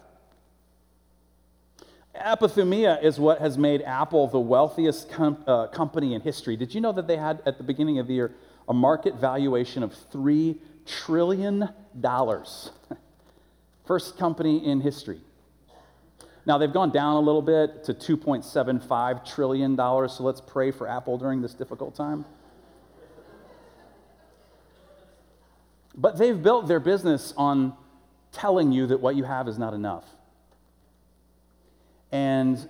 Epithumia 2.18 3.02
is 3.02 3.18
what 3.18 3.40
has 3.40 3.59
made 3.59 3.83
Apple 3.83 4.28
the 4.28 4.40
wealthiest 4.40 5.11
com- 5.11 5.42
uh, 5.46 5.66
company 5.68 6.14
in 6.14 6.20
history. 6.20 6.57
Did 6.57 6.74
you 6.74 6.81
know 6.81 6.92
that 6.92 7.07
they 7.07 7.16
had 7.16 7.42
at 7.46 7.59
the 7.59 7.64
beginning 7.64 7.98
of 7.98 8.07
the 8.07 8.14
year 8.14 8.35
a 8.68 8.74
market 8.74 9.14
valuation 9.16 9.83
of 9.83 9.94
$3 10.12 10.59
trillion? 10.87 11.68
First 13.87 14.18
company 14.18 14.64
in 14.64 14.81
history. 14.81 15.20
Now, 16.46 16.57
they've 16.57 16.72
gone 16.72 16.90
down 16.90 17.16
a 17.16 17.20
little 17.20 17.42
bit 17.42 17.85
to 17.85 17.94
$2.75 17.94 19.35
trillion, 19.35 19.76
so 19.76 20.16
let's 20.20 20.40
pray 20.40 20.70
for 20.70 20.88
Apple 20.88 21.18
during 21.18 21.42
this 21.42 21.52
difficult 21.52 21.94
time. 21.94 22.24
But 25.94 26.16
they've 26.16 26.40
built 26.40 26.68
their 26.68 26.81
business 26.81 27.35
on 27.37 27.74
telling 28.33 28.72
you 28.72 28.87
that 28.87 29.00
what 29.00 29.16
you 29.16 29.24
have 29.24 29.48
is 29.48 29.59
not 29.59 29.74
enough. 29.74 30.04
And 32.12 32.68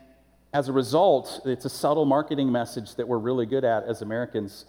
as 0.52 0.68
a 0.68 0.72
result, 0.72 1.42
it's 1.44 1.64
a 1.64 1.70
subtle 1.70 2.04
marketing 2.04 2.50
message 2.50 2.94
that 2.96 3.06
we're 3.06 3.18
really 3.18 3.46
good 3.46 3.64
at 3.64 3.84
as 3.84 4.02
Americans. 4.02 4.64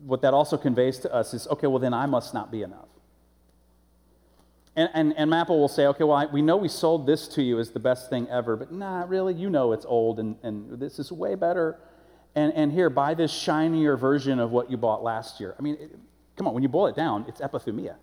What 0.00 0.22
that 0.22 0.34
also 0.34 0.56
conveys 0.56 0.98
to 1.00 1.12
us 1.12 1.34
is 1.34 1.46
okay, 1.48 1.66
well, 1.66 1.78
then 1.78 1.94
I 1.94 2.06
must 2.06 2.34
not 2.34 2.52
be 2.52 2.62
enough. 2.62 2.88
And, 4.76 4.90
and, 4.92 5.14
and 5.16 5.32
Apple 5.32 5.60
will 5.60 5.68
say, 5.68 5.86
okay, 5.86 6.04
well, 6.04 6.16
I, 6.16 6.26
we 6.26 6.42
know 6.42 6.56
we 6.56 6.68
sold 6.68 7.06
this 7.06 7.28
to 7.28 7.42
you 7.42 7.60
as 7.60 7.70
the 7.70 7.78
best 7.78 8.10
thing 8.10 8.28
ever, 8.28 8.56
but 8.56 8.72
nah, 8.72 9.04
really, 9.06 9.32
you 9.32 9.48
know 9.48 9.72
it's 9.72 9.86
old 9.86 10.18
and, 10.18 10.36
and 10.42 10.80
this 10.80 10.98
is 10.98 11.12
way 11.12 11.36
better. 11.36 11.78
And, 12.34 12.52
and 12.54 12.72
here, 12.72 12.90
buy 12.90 13.14
this 13.14 13.32
shinier 13.32 13.96
version 13.96 14.40
of 14.40 14.50
what 14.50 14.70
you 14.70 14.76
bought 14.76 15.04
last 15.04 15.38
year. 15.38 15.54
I 15.58 15.62
mean, 15.62 15.76
it, 15.80 15.96
come 16.36 16.48
on, 16.48 16.54
when 16.54 16.64
you 16.64 16.68
boil 16.68 16.88
it 16.88 16.96
down, 16.96 17.24
it's 17.28 17.40
epithumia. 17.40 17.94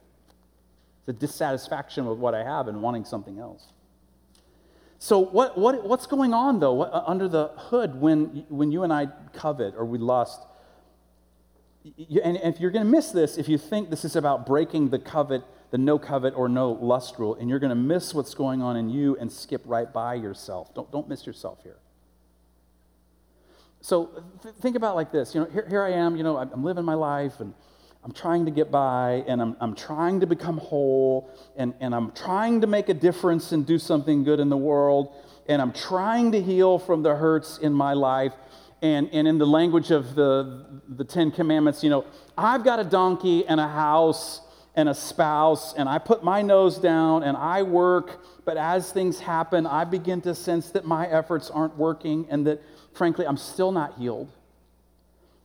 It's 0.99 1.09
a 1.09 1.13
dissatisfaction 1.13 2.05
with 2.05 2.17
what 2.17 2.33
I 2.33 2.43
have 2.43 2.69
and 2.69 2.81
wanting 2.81 3.03
something 3.03 3.37
else. 3.37 3.73
So, 5.03 5.17
what, 5.17 5.57
what, 5.57 5.83
what's 5.83 6.05
going 6.05 6.31
on, 6.31 6.59
though, 6.59 6.73
what, 6.73 6.93
uh, 6.93 7.01
under 7.07 7.27
the 7.27 7.47
hood 7.55 7.99
when, 7.99 8.45
when 8.49 8.71
you 8.71 8.83
and 8.83 8.93
I 8.93 9.07
covet 9.33 9.73
or 9.75 9.83
we 9.83 9.97
lust? 9.97 10.45
You, 11.81 12.21
and 12.21 12.37
if 12.37 12.59
you're 12.59 12.69
going 12.69 12.85
to 12.85 12.91
miss 12.91 13.09
this, 13.09 13.39
if 13.39 13.49
you 13.49 13.57
think 13.57 13.89
this 13.89 14.05
is 14.05 14.15
about 14.15 14.45
breaking 14.45 14.89
the 14.89 14.99
covet, 14.99 15.41
the 15.71 15.79
no 15.79 15.97
covet 15.97 16.35
or 16.35 16.47
no 16.47 16.73
lust 16.73 17.17
rule, 17.17 17.33
and 17.33 17.49
you're 17.49 17.57
going 17.57 17.71
to 17.71 17.75
miss 17.75 18.13
what's 18.13 18.35
going 18.35 18.61
on 18.61 18.77
in 18.77 18.91
you 18.91 19.17
and 19.19 19.31
skip 19.31 19.63
right 19.65 19.91
by 19.91 20.13
yourself. 20.13 20.71
Don't, 20.75 20.91
don't 20.91 21.09
miss 21.09 21.25
yourself 21.25 21.63
here. 21.63 21.79
So, 23.81 24.23
th- 24.43 24.53
think 24.53 24.75
about 24.75 24.95
like 24.95 25.11
this. 25.11 25.33
You 25.33 25.41
know, 25.41 25.49
here, 25.49 25.65
here 25.67 25.81
I 25.81 25.93
am, 25.93 26.15
you 26.15 26.21
know, 26.21 26.37
I'm 26.37 26.63
living 26.63 26.85
my 26.85 26.93
life 26.93 27.39
and 27.39 27.55
I'm 28.03 28.11
trying 28.11 28.45
to 28.45 28.51
get 28.51 28.71
by 28.71 29.23
and 29.27 29.41
I'm, 29.41 29.55
I'm 29.59 29.75
trying 29.75 30.21
to 30.21 30.27
become 30.27 30.57
whole 30.57 31.29
and, 31.55 31.73
and 31.79 31.93
I'm 31.93 32.11
trying 32.11 32.61
to 32.61 32.67
make 32.67 32.89
a 32.89 32.93
difference 32.95 33.51
and 33.51 33.65
do 33.65 33.77
something 33.77 34.23
good 34.23 34.39
in 34.39 34.49
the 34.49 34.57
world 34.57 35.13
and 35.47 35.61
I'm 35.61 35.71
trying 35.71 36.31
to 36.31 36.41
heal 36.41 36.79
from 36.79 37.03
the 37.03 37.15
hurts 37.15 37.57
in 37.57 37.73
my 37.73 37.93
life. 37.93 38.33
And, 38.81 39.09
and 39.13 39.27
in 39.27 39.37
the 39.37 39.45
language 39.45 39.91
of 39.91 40.15
the, 40.15 40.65
the 40.89 41.03
Ten 41.03 41.29
Commandments, 41.29 41.83
you 41.83 41.89
know, 41.91 42.05
I've 42.35 42.63
got 42.63 42.79
a 42.79 42.83
donkey 42.83 43.45
and 43.45 43.59
a 43.59 43.67
house 43.67 44.41
and 44.75 44.87
a 44.89 44.93
spouse, 44.95 45.73
and 45.73 45.89
I 45.89 45.97
put 45.97 46.23
my 46.23 46.41
nose 46.41 46.77
down 46.77 47.23
and 47.23 47.35
I 47.35 47.61
work, 47.61 48.25
but 48.45 48.57
as 48.57 48.91
things 48.91 49.19
happen, 49.19 49.67
I 49.67 49.83
begin 49.83 50.21
to 50.21 50.33
sense 50.33 50.71
that 50.71 50.85
my 50.85 51.05
efforts 51.07 51.49
aren't 51.49 51.77
working 51.77 52.25
and 52.29 52.47
that, 52.47 52.61
frankly, 52.93 53.27
I'm 53.27 53.37
still 53.37 53.71
not 53.71 53.99
healed. 53.99 54.31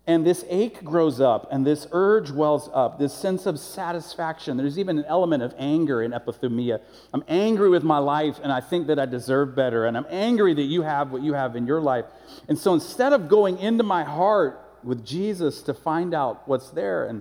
And 0.08 0.24
this 0.24 0.44
ache 0.48 0.84
grows 0.84 1.20
up, 1.20 1.48
and 1.50 1.66
this 1.66 1.88
urge 1.90 2.30
wells 2.30 2.70
up, 2.72 2.96
this 2.96 3.12
sense 3.12 3.44
of 3.44 3.58
satisfaction. 3.58 4.56
There's 4.56 4.78
even 4.78 4.98
an 4.98 5.04
element 5.06 5.42
of 5.42 5.52
anger 5.58 6.00
in 6.00 6.12
epithumia. 6.12 6.80
I'm 7.12 7.24
angry 7.26 7.68
with 7.68 7.82
my 7.82 7.98
life, 7.98 8.38
and 8.40 8.52
I 8.52 8.60
think 8.60 8.86
that 8.86 9.00
I 9.00 9.06
deserve 9.06 9.56
better. 9.56 9.84
And 9.84 9.96
I'm 9.96 10.06
angry 10.08 10.54
that 10.54 10.62
you 10.62 10.82
have 10.82 11.10
what 11.10 11.22
you 11.22 11.32
have 11.32 11.56
in 11.56 11.66
your 11.66 11.80
life. 11.80 12.04
And 12.48 12.56
so 12.56 12.72
instead 12.72 13.12
of 13.12 13.28
going 13.28 13.58
into 13.58 13.82
my 13.82 14.04
heart 14.04 14.60
with 14.84 15.04
Jesus 15.04 15.60
to 15.62 15.74
find 15.74 16.14
out 16.14 16.46
what's 16.46 16.70
there 16.70 17.06
and 17.08 17.20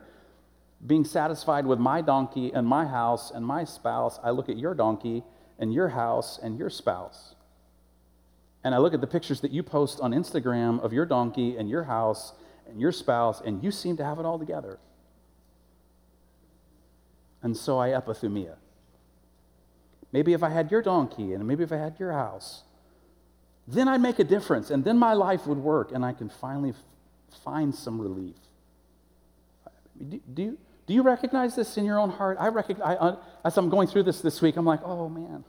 being 0.85 1.05
satisfied 1.05 1.65
with 1.65 1.79
my 1.79 2.01
donkey 2.01 2.51
and 2.53 2.67
my 2.67 2.85
house 2.85 3.31
and 3.31 3.43
my 3.43 3.63
spouse, 3.63 4.19
I 4.23 4.29
look 4.29 4.47
at 4.47 4.57
your 4.57 4.75
donkey 4.75 5.23
and 5.57 5.73
your 5.73 5.89
house 5.89 6.37
and 6.37 6.59
your 6.59 6.69
spouse. 6.69 7.33
And 8.63 8.75
I 8.75 8.77
look 8.77 8.93
at 8.93 9.01
the 9.01 9.07
pictures 9.07 9.41
that 9.41 9.49
you 9.49 9.63
post 9.63 9.99
on 10.01 10.11
Instagram 10.11 10.79
of 10.83 10.93
your 10.93 11.07
donkey 11.07 11.57
and 11.57 11.67
your 11.67 11.85
house 11.85 12.33
and 12.67 12.79
your 12.79 12.91
spouse, 12.91 13.41
and 13.41 13.63
you 13.63 13.71
seem 13.71 13.97
to 13.97 14.03
have 14.03 14.19
it 14.19 14.25
all 14.25 14.39
together. 14.39 14.79
And 17.41 17.55
so 17.55 17.79
I 17.79 17.89
epithumia. 17.89 18.55
Maybe 20.11 20.33
if 20.33 20.43
I 20.43 20.49
had 20.49 20.71
your 20.71 20.81
donkey, 20.81 21.33
and 21.33 21.47
maybe 21.47 21.63
if 21.63 21.71
I 21.71 21.77
had 21.77 21.99
your 21.99 22.11
house, 22.11 22.63
then 23.67 23.87
I'd 23.87 24.01
make 24.01 24.19
a 24.19 24.23
difference, 24.23 24.69
and 24.69 24.83
then 24.83 24.97
my 24.97 25.13
life 25.13 25.47
would 25.47 25.57
work, 25.57 25.91
and 25.91 26.05
I 26.05 26.13
can 26.13 26.29
finally 26.29 26.69
f- 26.69 26.75
find 27.43 27.73
some 27.73 27.99
relief. 27.99 28.35
Do, 29.97 30.19
do, 30.33 30.43
you, 30.43 30.57
do 30.87 30.93
you 30.93 31.01
recognize 31.01 31.55
this 31.55 31.77
in 31.77 31.85
your 31.85 31.99
own 31.99 32.11
heart? 32.11 32.37
I 32.39 32.47
recognize, 32.47 32.97
I, 32.99 33.15
as 33.43 33.57
I'm 33.57 33.69
going 33.69 33.87
through 33.87 34.03
this 34.03 34.21
this 34.21 34.41
week, 34.41 34.55
I'm 34.57 34.65
like, 34.65 34.81
oh 34.83 35.09
man, 35.09 35.43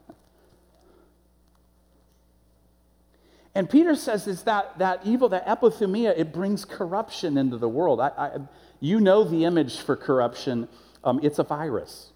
And 3.57 3.67
Peter 3.67 3.95
says 3.95 4.27
is 4.27 4.43
that, 4.43 4.77
that 4.77 5.01
evil, 5.03 5.29
that 5.29 5.47
epithumia, 5.47 6.13
it 6.15 6.31
brings 6.31 6.63
corruption 6.63 7.39
into 7.39 7.57
the 7.57 7.67
world. 7.67 7.99
I, 7.99 8.09
I, 8.09 8.37
you 8.79 8.99
know 8.99 9.23
the 9.23 9.45
image 9.45 9.79
for 9.79 9.95
corruption. 9.95 10.67
Um, 11.03 11.19
it's 11.23 11.39
a 11.39 11.43
virus. 11.43 12.11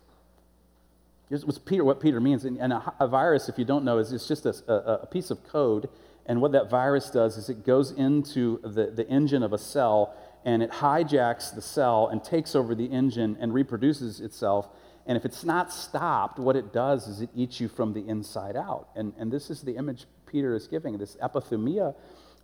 Here's 1.30 1.44
what's 1.44 1.58
Peter, 1.58 1.84
what 1.84 2.00
Peter 2.00 2.22
means. 2.22 2.46
And, 2.46 2.60
and 2.60 2.74
a, 2.74 2.94
a, 3.00 3.08
virus, 3.08 3.50
if 3.50 3.58
you 3.58 3.66
don't 3.66 3.84
know, 3.84 3.98
is 3.98 4.14
it's 4.14 4.28
just 4.28 4.46
a, 4.46 4.54
a, 4.72 5.00
a 5.02 5.08
piece 5.08 5.32
of 5.32 5.44
code. 5.44 5.90
And 6.28 6.42
what 6.42 6.52
that 6.52 6.70
virus 6.70 7.10
does 7.10 7.38
is 7.38 7.50
it 7.50 7.66
goes 7.66 7.90
into 7.90 8.60
the, 8.64 8.92
the 8.92 9.10
engine 9.10 9.42
of 9.42 9.52
a 9.52 9.58
cell 9.58 10.14
and 10.46 10.62
it 10.62 10.70
hijacks 10.70 11.56
the 11.56 11.62
cell 11.64 12.10
and 12.10 12.24
takes 12.24 12.56
over 12.56 12.76
the 12.76 12.86
engine 12.86 13.36
and 13.42 13.52
reproduces 13.52 14.22
itself. 14.22 14.70
And 15.08 15.18
if 15.18 15.26
it's 15.26 15.44
not 15.44 15.74
stopped, 15.74 16.38
what 16.38 16.56
it 16.56 16.72
does 16.72 17.08
is 17.08 17.22
it 17.22 17.32
eats 17.36 17.60
you 17.60 17.68
from 17.68 17.94
the 17.94 18.08
inside 18.08 18.56
out. 18.56 18.90
And, 18.96 19.14
and 19.18 19.32
this 19.32 19.50
is 19.50 19.62
the 19.62 19.76
image 19.76 20.06
Peter 20.32 20.56
is 20.56 20.68
giving 20.68 20.98
this 20.98 21.18
epithumia. 21.18 21.94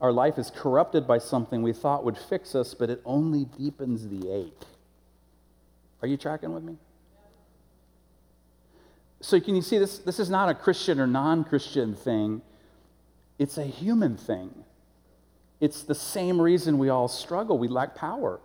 Our 0.02 0.12
life 0.12 0.38
is 0.38 0.52
corrupted 0.52 1.08
by 1.08 1.18
something 1.18 1.62
we 1.62 1.74
thought 1.74 2.04
would 2.04 2.18
fix 2.18 2.54
us, 2.54 2.74
but 2.74 2.90
it 2.90 3.02
only 3.06 3.46
deepens 3.46 4.08
the 4.08 4.32
ache. 4.32 4.62
Are 6.02 6.08
you 6.08 6.18
tracking 6.18 6.54
with 6.54 6.64
me? 6.64 6.78
So, 9.20 9.40
can 9.40 9.56
you 9.56 9.64
see 9.64 9.80
this? 9.80 9.98
This 9.98 10.20
is 10.20 10.30
not 10.30 10.50
a 10.50 10.54
Christian 10.54 11.00
or 11.00 11.08
non 11.08 11.44
Christian 11.44 11.96
thing, 11.96 12.42
it's 13.40 13.58
a 13.58 13.64
human 13.64 14.16
thing. 14.16 14.54
It's 15.60 15.82
the 15.82 15.96
same 15.96 16.40
reason 16.40 16.78
we 16.78 16.90
all 16.90 17.08
struggle. 17.08 17.58
We 17.58 17.68
lack 17.68 17.96
power, 17.96 18.40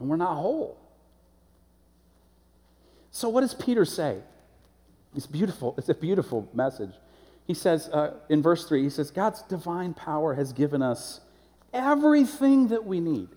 and 0.00 0.08
we're 0.08 0.16
not 0.16 0.34
whole. 0.34 0.76
So, 3.12 3.28
what 3.28 3.42
does 3.42 3.54
Peter 3.54 3.84
say? 3.84 4.18
It's 5.14 5.26
beautiful. 5.26 5.74
It's 5.78 5.88
a 5.88 5.94
beautiful 5.94 6.48
message. 6.52 6.92
He 7.48 7.54
says 7.54 7.88
uh, 7.88 8.12
in 8.28 8.42
verse 8.42 8.68
3, 8.68 8.82
he 8.82 8.90
says, 8.90 9.10
God's 9.10 9.40
divine 9.42 9.94
power 9.94 10.34
has 10.34 10.52
given 10.52 10.82
us 10.82 11.20
everything 11.72 12.68
that 12.68 12.84
we 12.84 13.00
need. 13.00 13.30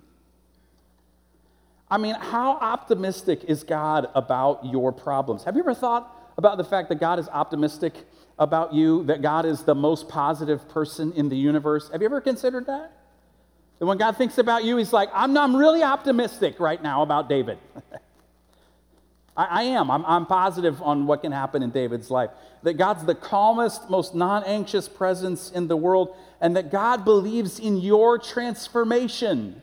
I 1.89 1.97
mean, 1.97 2.15
how 2.15 2.51
optimistic 2.57 3.45
is 3.45 3.63
God 3.63 4.09
about 4.13 4.65
your 4.65 4.91
problems? 4.91 5.45
Have 5.45 5.55
you 5.55 5.61
ever 5.61 5.73
thought 5.73 6.13
about 6.37 6.57
the 6.57 6.63
fact 6.65 6.89
that 6.89 6.99
God 6.99 7.19
is 7.19 7.29
optimistic 7.29 7.93
about 8.37 8.73
you, 8.73 9.05
that 9.05 9.21
God 9.21 9.45
is 9.45 9.63
the 9.63 9.75
most 9.75 10.09
positive 10.09 10.67
person 10.67 11.13
in 11.13 11.29
the 11.29 11.37
universe? 11.37 11.89
Have 11.91 12.01
you 12.01 12.05
ever 12.05 12.19
considered 12.19 12.65
that? 12.65 12.91
That 13.79 13.85
when 13.85 13.97
God 13.97 14.17
thinks 14.17 14.37
about 14.37 14.65
you, 14.65 14.75
He's 14.75 14.91
like, 14.91 15.09
I'm, 15.13 15.37
I'm 15.37 15.55
really 15.55 15.83
optimistic 15.83 16.59
right 16.59 16.81
now 16.83 17.01
about 17.01 17.29
David. 17.29 17.59
I, 19.41 19.61
I, 19.61 19.63
am. 19.63 19.89
I'm, 19.89 20.05
I'm 20.05 20.25
positive 20.25 20.81
on 20.81 21.07
what 21.07 21.21
can 21.21 21.31
happen 21.31 21.63
in 21.63 21.71
David's 21.71 22.11
life. 22.11 22.29
That 22.63 22.73
God's 22.73 23.05
the 23.05 23.15
calmest, 23.15 23.89
most 23.89 24.13
non 24.13 24.43
anxious 24.43 24.87
presence 24.87 25.51
in 25.51 25.67
the 25.67 25.77
world, 25.77 26.15
and 26.39 26.55
that 26.55 26.71
God 26.71 27.03
believes 27.03 27.59
in 27.59 27.77
your 27.77 28.19
transformation, 28.19 29.61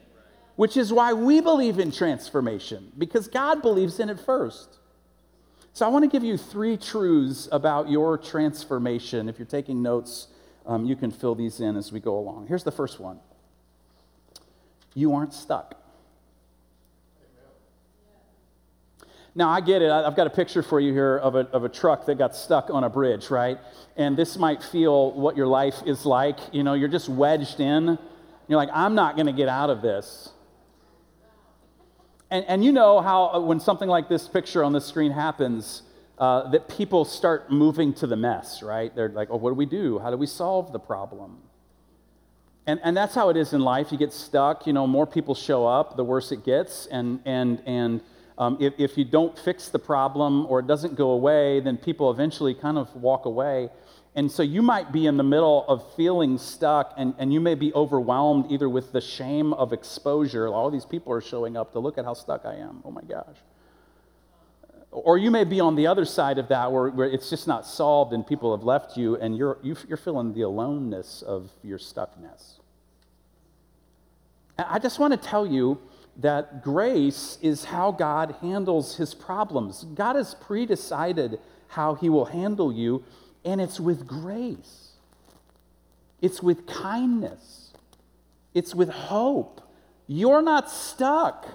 which 0.56 0.76
is 0.76 0.92
why 0.92 1.12
we 1.12 1.40
believe 1.40 1.78
in 1.78 1.92
transformation, 1.92 2.92
because 2.98 3.28
God 3.28 3.62
believes 3.62 4.00
in 4.00 4.10
it 4.10 4.18
first. 4.18 4.78
So 5.72 5.86
I 5.86 5.90
want 5.90 6.04
to 6.04 6.10
give 6.10 6.24
you 6.24 6.36
three 6.36 6.76
truths 6.76 7.48
about 7.52 7.88
your 7.88 8.18
transformation. 8.18 9.28
If 9.28 9.38
you're 9.38 9.46
taking 9.46 9.80
notes, 9.80 10.26
um, 10.66 10.84
you 10.86 10.96
can 10.96 11.12
fill 11.12 11.36
these 11.36 11.60
in 11.60 11.76
as 11.76 11.92
we 11.92 12.00
go 12.00 12.18
along. 12.18 12.48
Here's 12.48 12.64
the 12.64 12.72
first 12.72 12.98
one 12.98 13.20
you 14.94 15.14
aren't 15.14 15.32
stuck. 15.32 15.76
Now, 19.38 19.50
I 19.50 19.60
get 19.60 19.82
it. 19.82 19.90
I've 19.92 20.16
got 20.16 20.26
a 20.26 20.30
picture 20.30 20.64
for 20.64 20.80
you 20.80 20.92
here 20.92 21.16
of 21.18 21.36
a, 21.36 21.46
of 21.52 21.62
a 21.62 21.68
truck 21.68 22.06
that 22.06 22.18
got 22.18 22.34
stuck 22.34 22.70
on 22.70 22.82
a 22.82 22.90
bridge, 22.90 23.30
right? 23.30 23.56
And 23.96 24.16
this 24.16 24.36
might 24.36 24.64
feel 24.64 25.12
what 25.12 25.36
your 25.36 25.46
life 25.46 25.76
is 25.86 26.04
like. 26.04 26.40
You 26.50 26.64
know, 26.64 26.74
you're 26.74 26.88
just 26.88 27.08
wedged 27.08 27.60
in. 27.60 27.96
You're 28.48 28.56
like, 28.56 28.70
I'm 28.72 28.96
not 28.96 29.14
going 29.14 29.26
to 29.26 29.32
get 29.32 29.48
out 29.48 29.70
of 29.70 29.80
this. 29.80 30.30
And, 32.32 32.44
and 32.46 32.64
you 32.64 32.72
know 32.72 33.00
how 33.00 33.28
uh, 33.28 33.38
when 33.38 33.60
something 33.60 33.88
like 33.88 34.08
this 34.08 34.26
picture 34.26 34.64
on 34.64 34.72
the 34.72 34.80
screen 34.80 35.12
happens, 35.12 35.82
uh, 36.18 36.50
that 36.50 36.68
people 36.68 37.04
start 37.04 37.48
moving 37.48 37.94
to 37.94 38.08
the 38.08 38.16
mess, 38.16 38.60
right? 38.60 38.92
They're 38.92 39.08
like, 39.08 39.28
oh, 39.30 39.36
what 39.36 39.50
do 39.50 39.54
we 39.54 39.66
do? 39.66 40.00
How 40.00 40.10
do 40.10 40.16
we 40.16 40.26
solve 40.26 40.72
the 40.72 40.80
problem? 40.80 41.38
And, 42.66 42.80
and 42.82 42.96
that's 42.96 43.14
how 43.14 43.28
it 43.28 43.36
is 43.36 43.52
in 43.52 43.60
life. 43.60 43.92
You 43.92 43.98
get 43.98 44.12
stuck, 44.12 44.66
you 44.66 44.72
know, 44.72 44.88
more 44.88 45.06
people 45.06 45.36
show 45.36 45.64
up, 45.64 45.96
the 45.96 46.02
worse 46.02 46.32
it 46.32 46.44
gets. 46.44 46.86
And, 46.86 47.20
and, 47.24 47.62
and 47.66 48.00
um, 48.38 48.56
if, 48.60 48.72
if 48.78 48.96
you 48.96 49.04
don't 49.04 49.38
fix 49.38 49.68
the 49.68 49.78
problem 49.78 50.46
or 50.46 50.60
it 50.60 50.66
doesn't 50.66 50.94
go 50.94 51.10
away, 51.10 51.60
then 51.60 51.76
people 51.76 52.10
eventually 52.10 52.54
kind 52.54 52.78
of 52.78 52.94
walk 52.94 53.26
away. 53.26 53.68
And 54.14 54.30
so 54.30 54.42
you 54.42 54.62
might 54.62 54.90
be 54.90 55.06
in 55.06 55.16
the 55.16 55.22
middle 55.24 55.64
of 55.68 55.84
feeling 55.94 56.38
stuck, 56.38 56.94
and, 56.96 57.14
and 57.18 57.32
you 57.32 57.40
may 57.40 57.54
be 57.54 57.72
overwhelmed 57.74 58.50
either 58.50 58.68
with 58.68 58.92
the 58.92 59.00
shame 59.00 59.52
of 59.52 59.72
exposure. 59.72 60.48
All 60.48 60.70
these 60.70 60.86
people 60.86 61.12
are 61.12 61.20
showing 61.20 61.56
up 61.56 61.72
to 61.72 61.78
look 61.78 61.98
at 61.98 62.04
how 62.04 62.14
stuck 62.14 62.46
I 62.46 62.54
am. 62.54 62.80
Oh 62.84 62.90
my 62.90 63.02
gosh. 63.02 63.36
Or 64.90 65.18
you 65.18 65.30
may 65.30 65.44
be 65.44 65.60
on 65.60 65.76
the 65.76 65.86
other 65.86 66.04
side 66.04 66.38
of 66.38 66.48
that 66.48 66.72
where, 66.72 66.88
where 66.88 67.08
it's 67.08 67.28
just 67.28 67.46
not 67.46 67.66
solved 67.66 68.12
and 68.12 68.26
people 68.26 68.56
have 68.56 68.64
left 68.64 68.96
you, 68.96 69.16
and 69.16 69.36
you're, 69.36 69.58
you're 69.62 69.96
feeling 69.96 70.32
the 70.32 70.42
aloneness 70.42 71.22
of 71.22 71.50
your 71.62 71.78
stuckness. 71.78 72.58
I 74.58 74.78
just 74.78 74.98
want 74.98 75.12
to 75.12 75.28
tell 75.28 75.46
you 75.46 75.78
that 76.18 76.62
grace 76.62 77.38
is 77.40 77.64
how 77.64 77.92
God 77.92 78.36
handles 78.40 78.96
his 78.96 79.14
problems. 79.14 79.84
God 79.84 80.16
has 80.16 80.34
predecided 80.34 81.38
how 81.68 81.94
he 81.94 82.08
will 82.08 82.26
handle 82.26 82.72
you 82.72 83.04
and 83.44 83.60
it's 83.60 83.78
with 83.78 84.06
grace, 84.06 84.92
it's 86.20 86.42
with 86.42 86.66
kindness, 86.66 87.70
it's 88.52 88.74
with 88.74 88.88
hope. 88.88 89.62
You're 90.06 90.42
not 90.42 90.70
stuck. 90.70 91.46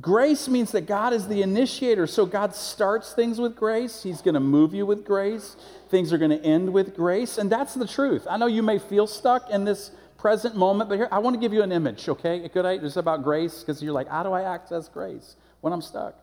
Grace 0.00 0.48
means 0.48 0.72
that 0.72 0.86
God 0.86 1.12
is 1.12 1.28
the 1.28 1.42
initiator. 1.42 2.06
So 2.08 2.26
God 2.26 2.54
starts 2.54 3.12
things 3.12 3.38
with 3.38 3.54
grace. 3.54 4.02
He's 4.02 4.22
going 4.22 4.34
to 4.34 4.40
move 4.40 4.74
you 4.74 4.86
with 4.86 5.04
grace. 5.04 5.56
Things 5.88 6.12
are 6.12 6.18
going 6.18 6.32
to 6.32 6.44
end 6.44 6.72
with 6.72 6.96
grace. 6.96 7.38
And 7.38 7.50
that's 7.50 7.74
the 7.74 7.86
truth. 7.86 8.26
I 8.28 8.36
know 8.36 8.46
you 8.46 8.62
may 8.62 8.80
feel 8.80 9.06
stuck 9.06 9.50
in 9.50 9.64
this 9.64 9.92
present 10.24 10.56
moment, 10.56 10.88
but 10.88 10.96
here, 10.96 11.08
I 11.12 11.18
want 11.18 11.34
to 11.34 11.38
give 11.38 11.52
you 11.52 11.62
an 11.62 11.70
image, 11.70 12.08
okay? 12.08 12.48
Could 12.48 12.64
I? 12.64 12.78
Just 12.78 12.96
about 12.96 13.22
grace, 13.22 13.60
because 13.60 13.82
you're 13.82 13.92
like, 13.92 14.08
how 14.08 14.22
do 14.22 14.32
I 14.32 14.54
access 14.54 14.88
grace 14.88 15.36
when 15.60 15.70
I'm 15.70 15.82
stuck? 15.82 16.14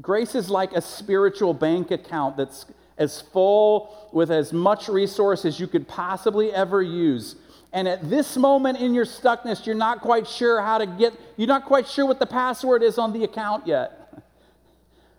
Grace 0.00 0.34
is 0.34 0.48
like 0.48 0.72
a 0.72 0.80
spiritual 0.80 1.52
bank 1.52 1.90
account 1.90 2.38
that's 2.38 2.64
as 2.96 3.20
full 3.20 4.08
with 4.14 4.30
as 4.30 4.50
much 4.50 4.88
resource 4.88 5.44
as 5.44 5.60
you 5.60 5.66
could 5.66 5.86
possibly 5.86 6.50
ever 6.54 6.80
use. 6.80 7.36
And 7.70 7.86
at 7.86 8.08
this 8.08 8.34
moment 8.34 8.78
in 8.78 8.94
your 8.94 9.04
stuckness, 9.04 9.66
you're 9.66 9.74
not 9.74 10.00
quite 10.00 10.26
sure 10.26 10.62
how 10.62 10.78
to 10.78 10.86
get, 10.86 11.12
you're 11.36 11.48
not 11.48 11.66
quite 11.66 11.86
sure 11.86 12.06
what 12.06 12.18
the 12.18 12.24
password 12.24 12.82
is 12.82 12.96
on 12.96 13.12
the 13.12 13.24
account 13.24 13.66
yet. 13.66 14.22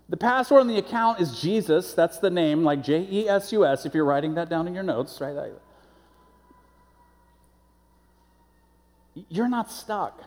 The 0.08 0.16
password 0.16 0.62
on 0.62 0.66
the 0.66 0.78
account 0.78 1.20
is 1.20 1.40
Jesus. 1.40 1.94
That's 1.94 2.18
the 2.18 2.30
name, 2.30 2.64
like 2.64 2.82
J 2.82 3.06
E 3.08 3.28
S 3.28 3.52
U 3.52 3.64
S, 3.64 3.86
if 3.86 3.94
you're 3.94 4.04
writing 4.04 4.34
that 4.34 4.48
down 4.48 4.66
in 4.66 4.74
your 4.74 4.82
notes, 4.82 5.20
right? 5.20 5.52
You're 9.28 9.48
not 9.48 9.70
stuck. 9.70 10.22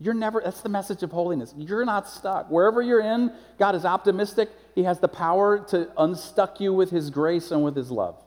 You're 0.00 0.14
never, 0.14 0.40
that's 0.44 0.60
the 0.60 0.68
message 0.68 1.02
of 1.02 1.10
holiness. 1.10 1.52
You're 1.56 1.84
not 1.84 2.08
stuck. 2.08 2.50
Wherever 2.50 2.80
you're 2.80 3.00
in, 3.00 3.32
God 3.58 3.74
is 3.74 3.84
optimistic. 3.84 4.50
He 4.74 4.84
has 4.84 5.00
the 5.00 5.08
power 5.08 5.58
to 5.70 5.90
unstuck 5.98 6.60
you 6.60 6.72
with 6.72 6.90
His 6.90 7.10
grace 7.10 7.50
and 7.50 7.64
with 7.64 7.74
His 7.74 7.90
love. 7.90 8.22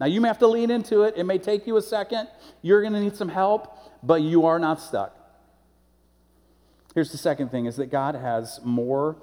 Now, 0.00 0.06
you 0.06 0.20
may 0.20 0.28
have 0.28 0.38
to 0.38 0.46
lean 0.46 0.70
into 0.70 1.02
it. 1.02 1.14
It 1.16 1.24
may 1.24 1.38
take 1.38 1.66
you 1.66 1.76
a 1.76 1.82
second. 1.82 2.28
You're 2.62 2.82
going 2.82 2.92
to 2.92 3.00
need 3.00 3.16
some 3.16 3.28
help, 3.28 3.74
but 4.02 4.22
you 4.22 4.46
are 4.46 4.58
not 4.58 4.80
stuck. 4.80 5.14
Here's 6.94 7.10
the 7.10 7.18
second 7.18 7.50
thing 7.50 7.66
is 7.66 7.76
that 7.76 7.86
God 7.86 8.14
has 8.14 8.60
more 8.62 9.16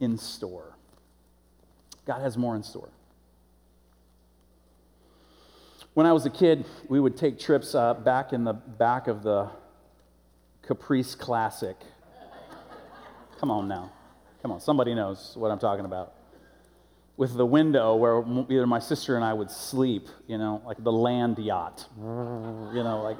in 0.00 0.18
store. 0.18 0.74
God 2.04 2.20
has 2.20 2.36
more 2.36 2.56
in 2.56 2.62
store. 2.62 2.88
When 5.98 6.06
I 6.06 6.12
was 6.12 6.24
a 6.26 6.30
kid, 6.30 6.64
we 6.88 7.00
would 7.00 7.16
take 7.16 7.40
trips 7.40 7.74
uh, 7.74 7.92
back 7.92 8.32
in 8.32 8.44
the 8.44 8.52
back 8.52 9.08
of 9.08 9.24
the 9.24 9.50
Caprice 10.62 11.16
Classic. 11.16 11.76
Come 13.40 13.50
on 13.50 13.66
now. 13.66 13.90
Come 14.40 14.52
on, 14.52 14.60
somebody 14.60 14.94
knows 14.94 15.32
what 15.34 15.50
I'm 15.50 15.58
talking 15.58 15.84
about. 15.84 16.14
With 17.16 17.34
the 17.34 17.44
window 17.44 17.96
where 17.96 18.24
either 18.48 18.64
my 18.64 18.78
sister 18.78 19.16
and 19.16 19.24
I 19.24 19.32
would 19.32 19.50
sleep, 19.50 20.06
you 20.28 20.38
know, 20.38 20.62
like 20.64 20.80
the 20.84 20.92
land 20.92 21.36
yacht. 21.40 21.88
You 21.98 22.04
know, 22.04 23.00
like 23.02 23.18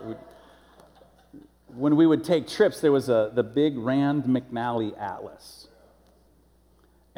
when 1.75 1.97
we 1.97 2.07
would 2.07 2.23
take 2.23 2.47
trips, 2.47 2.81
there 2.81 2.93
was 2.93 3.09
a, 3.09 3.33
the 3.35 3.43
big 3.43 3.77
Rand 3.77 4.23
McNally 4.23 4.97
Atlas. 4.97 5.67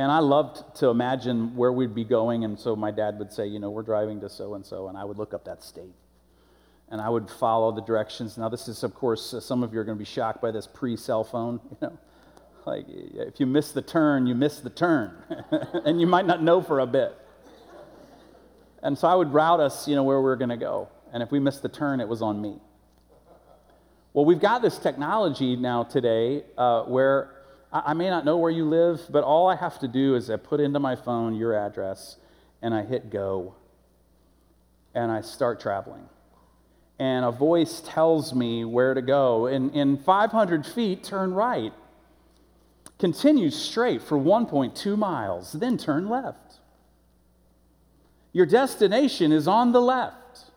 And 0.01 0.11
I 0.11 0.21
loved 0.21 0.77
to 0.77 0.87
imagine 0.87 1.55
where 1.55 1.71
we'd 1.71 1.95
be 1.95 2.05
going. 2.05 2.45
And 2.45 2.59
so 2.59 2.75
my 2.75 2.91
dad 2.91 3.19
would 3.19 3.31
say, 3.31 3.47
you 3.47 3.59
know, 3.59 3.69
we're 3.69 3.83
driving 3.83 4.19
to 4.23 4.31
so 4.31 4.55
and 4.55 4.65
so. 4.65 4.89
And 4.89 4.97
I 4.97 5.05
would 5.05 5.19
look 5.19 5.35
up 5.35 5.45
that 5.45 5.63
state 5.63 5.93
and 6.89 7.03
I 7.03 7.11
would 7.11 7.29
follow 7.29 7.71
the 7.71 7.83
directions. 7.83 8.39
Now, 8.39 8.49
this 8.49 8.67
is, 8.67 8.83
of 8.83 8.95
course, 8.95 9.35
uh, 9.35 9.41
some 9.41 9.63
of 9.63 9.75
you 9.75 9.79
are 9.81 9.85
going 9.85 9.99
to 9.99 10.03
be 10.03 10.11
shocked 10.11 10.41
by 10.41 10.53
this 10.53 10.67
pre 10.67 10.97
cell 10.97 11.23
phone. 11.23 11.61
You 11.83 11.89
know, 11.89 11.99
like 12.65 12.87
if 12.89 13.41
you 13.41 13.45
miss 13.45 13.73
the 13.73 13.83
turn, 13.83 14.27
you 14.27 14.35
miss 14.35 14.61
the 14.61 14.71
turn, 14.71 15.23
and 15.85 16.01
you 16.01 16.07
might 16.07 16.27
not 16.27 16.43
know 16.43 16.63
for 16.63 16.81
a 16.81 16.87
bit. 16.87 17.15
And 18.83 18.97
so 18.97 19.07
I 19.07 19.15
would 19.15 19.35
route 19.35 19.61
us, 19.61 19.87
you 19.87 19.97
know, 19.97 20.03
where 20.03 20.19
we 20.19 20.25
were 20.25 20.37
going 20.37 20.49
to 20.49 20.57
go. 20.57 20.89
And 21.13 21.23
if 21.23 21.31
we 21.31 21.41
missed 21.41 21.61
the 21.61 21.69
turn, 21.69 22.01
it 22.01 22.09
was 22.09 22.23
on 22.23 22.41
me. 22.41 22.57
Well, 24.15 24.25
we've 24.25 24.41
got 24.41 24.63
this 24.63 24.79
technology 24.79 25.57
now 25.57 25.83
today 25.83 26.45
uh, 26.57 26.85
where 26.85 27.40
I, 27.73 27.95
may 27.95 28.09
not 28.09 28.25
know 28.25 28.37
where 28.37 28.51
you 28.51 28.65
live, 28.65 29.01
but 29.11 29.23
all 29.23 29.49
I 29.49 29.57
have 29.57 29.79
to 29.81 29.89
do 29.89 30.17
is 30.17 30.29
I 30.29 30.37
put 30.37 30.61
into 30.61 30.81
my 30.81 30.97
phone 30.97 31.35
your 31.35 31.55
address 31.55 32.17
and 32.63 32.75
I 32.75 32.83
hit 32.83 33.11
go 33.11 33.55
and 34.95 35.13
I 35.13 35.21
start 35.21 35.61
traveling 35.61 36.09
and 37.01 37.25
a 37.25 37.31
voice 37.31 37.81
tells 37.81 38.35
me 38.35 38.63
where 38.63 38.93
to 38.93 39.01
go. 39.01 39.47
In, 39.47 39.71
in 39.71 39.97
500 39.97 40.67
feet, 40.67 41.03
turn 41.03 41.33
right. 41.33 41.73
Continue 42.99 43.49
straight 43.49 44.03
for 44.03 44.19
1.2 44.19 44.99
miles, 44.99 45.53
then 45.53 45.79
turn 45.79 46.11
left. 46.11 46.59
Your 48.35 48.45
destination 48.45 49.33
is 49.33 49.49
on 49.49 49.73
the 49.73 49.81
left. 49.81 50.51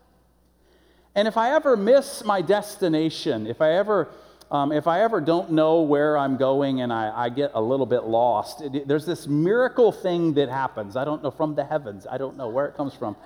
And 1.14 1.26
if 1.26 1.38
I 1.38 1.54
ever 1.54 1.78
miss 1.78 2.22
my 2.26 2.42
destination, 2.42 3.46
if 3.46 3.62
I 3.62 3.72
ever, 3.72 4.10
um, 4.54 4.70
if 4.70 4.86
I 4.86 5.02
ever 5.02 5.20
don't 5.20 5.50
know 5.50 5.82
where 5.82 6.16
I'm 6.16 6.36
going 6.36 6.80
and 6.80 6.92
I, 6.92 7.24
I 7.24 7.28
get 7.28 7.50
a 7.54 7.60
little 7.60 7.86
bit 7.86 8.04
lost, 8.04 8.60
it, 8.60 8.86
there's 8.86 9.04
this 9.04 9.26
miracle 9.26 9.90
thing 9.90 10.34
that 10.34 10.48
happens. 10.48 10.94
I 10.94 11.04
don't 11.04 11.24
know 11.24 11.32
from 11.32 11.56
the 11.56 11.64
heavens. 11.64 12.06
I 12.08 12.18
don't 12.18 12.36
know 12.36 12.48
where 12.48 12.66
it 12.66 12.76
comes 12.76 12.94
from. 12.94 13.16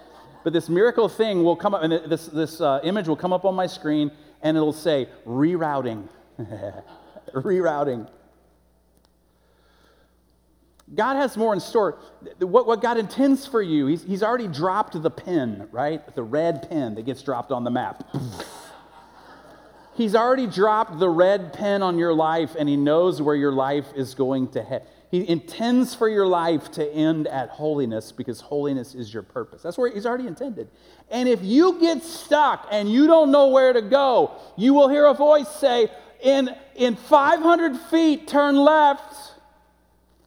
But 0.42 0.54
this 0.54 0.70
miracle 0.70 1.06
thing 1.06 1.44
will 1.44 1.54
come 1.54 1.74
up, 1.74 1.82
and 1.82 1.92
this, 2.10 2.28
this 2.28 2.62
uh, 2.62 2.80
image 2.82 3.08
will 3.08 3.16
come 3.16 3.34
up 3.34 3.44
on 3.44 3.54
my 3.54 3.66
screen, 3.66 4.10
and 4.40 4.56
it'll 4.56 4.72
say 4.72 5.06
rerouting. 5.26 6.08
rerouting. 7.34 8.08
God 10.94 11.16
has 11.16 11.36
more 11.36 11.52
in 11.52 11.60
store. 11.60 11.98
What, 12.38 12.66
what 12.66 12.80
God 12.80 12.96
intends 12.96 13.46
for 13.46 13.60
you, 13.60 13.86
he's, 13.86 14.02
he's 14.02 14.22
already 14.22 14.48
dropped 14.48 15.00
the 15.02 15.10
pin, 15.10 15.68
right? 15.72 16.14
The 16.14 16.22
red 16.22 16.70
pin 16.70 16.94
that 16.94 17.04
gets 17.04 17.22
dropped 17.22 17.52
on 17.52 17.64
the 17.64 17.70
map. 17.70 18.08
he's 19.98 20.14
already 20.14 20.46
dropped 20.46 20.98
the 20.98 21.10
red 21.10 21.52
pen 21.52 21.82
on 21.82 21.98
your 21.98 22.14
life, 22.14 22.56
and 22.58 22.68
He 22.68 22.76
knows 22.76 23.20
where 23.20 23.34
your 23.34 23.52
life 23.52 23.86
is 23.94 24.14
going 24.14 24.48
to 24.52 24.62
head. 24.62 24.86
He 25.10 25.28
intends 25.28 25.94
for 25.94 26.08
your 26.08 26.26
life 26.26 26.70
to 26.72 26.86
end 26.90 27.26
at 27.26 27.50
holiness 27.50 28.12
because 28.12 28.40
holiness 28.40 28.94
is 28.94 29.12
your 29.12 29.24
purpose. 29.24 29.62
That's 29.62 29.76
where 29.76 29.92
He's 29.92 30.06
already 30.06 30.26
intended. 30.26 30.68
And 31.10 31.28
if 31.28 31.42
you 31.42 31.80
get 31.80 32.02
stuck 32.02 32.68
and 32.70 32.90
you 32.90 33.06
don't 33.06 33.30
know 33.30 33.48
where 33.48 33.72
to 33.72 33.82
go, 33.82 34.32
you 34.56 34.72
will 34.72 34.88
hear 34.88 35.06
a 35.06 35.14
voice 35.14 35.48
say, 35.48 35.88
In, 36.22 36.54
in 36.76 36.94
500 36.96 37.76
feet, 37.90 38.28
turn 38.28 38.56
left. 38.56 39.34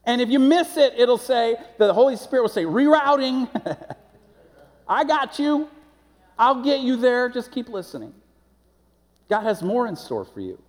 And 0.03 0.19
if 0.19 0.29
you 0.29 0.39
miss 0.39 0.77
it, 0.77 0.93
it'll 0.97 1.17
say, 1.17 1.55
the 1.77 1.93
Holy 1.93 2.15
Spirit 2.15 2.41
will 2.41 2.49
say, 2.49 2.65
rerouting. 2.65 3.47
I 4.87 5.03
got 5.03 5.37
you. 5.37 5.69
I'll 6.39 6.63
get 6.63 6.81
you 6.81 6.97
there. 6.97 7.29
Just 7.29 7.51
keep 7.51 7.69
listening. 7.69 8.13
God 9.31 9.43
has 9.43 9.63
more 9.63 9.87
in 9.87 9.95
store 9.95 10.25
for 10.25 10.41
you. 10.41 10.61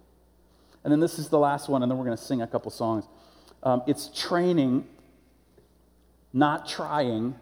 And 0.84 0.92
then 0.92 1.00
this 1.00 1.18
is 1.18 1.28
the 1.28 1.38
last 1.38 1.68
one, 1.68 1.82
and 1.82 1.90
then 1.90 1.98
we're 1.98 2.04
going 2.04 2.16
to 2.16 2.22
sing 2.22 2.42
a 2.42 2.46
couple 2.46 2.70
songs. 2.70 3.04
Um, 3.64 3.82
it's 3.88 4.08
training, 4.14 4.86
not 6.32 6.68
trying, 6.68 7.34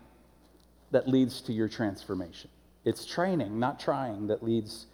that 0.92 1.06
leads 1.06 1.42
to 1.42 1.52
your 1.52 1.68
transformation. 1.68 2.48
It's 2.87 3.04
training, 3.04 3.61
not 3.61 3.78
trying, 3.78 4.28
that 4.28 4.42
leads 4.42 4.87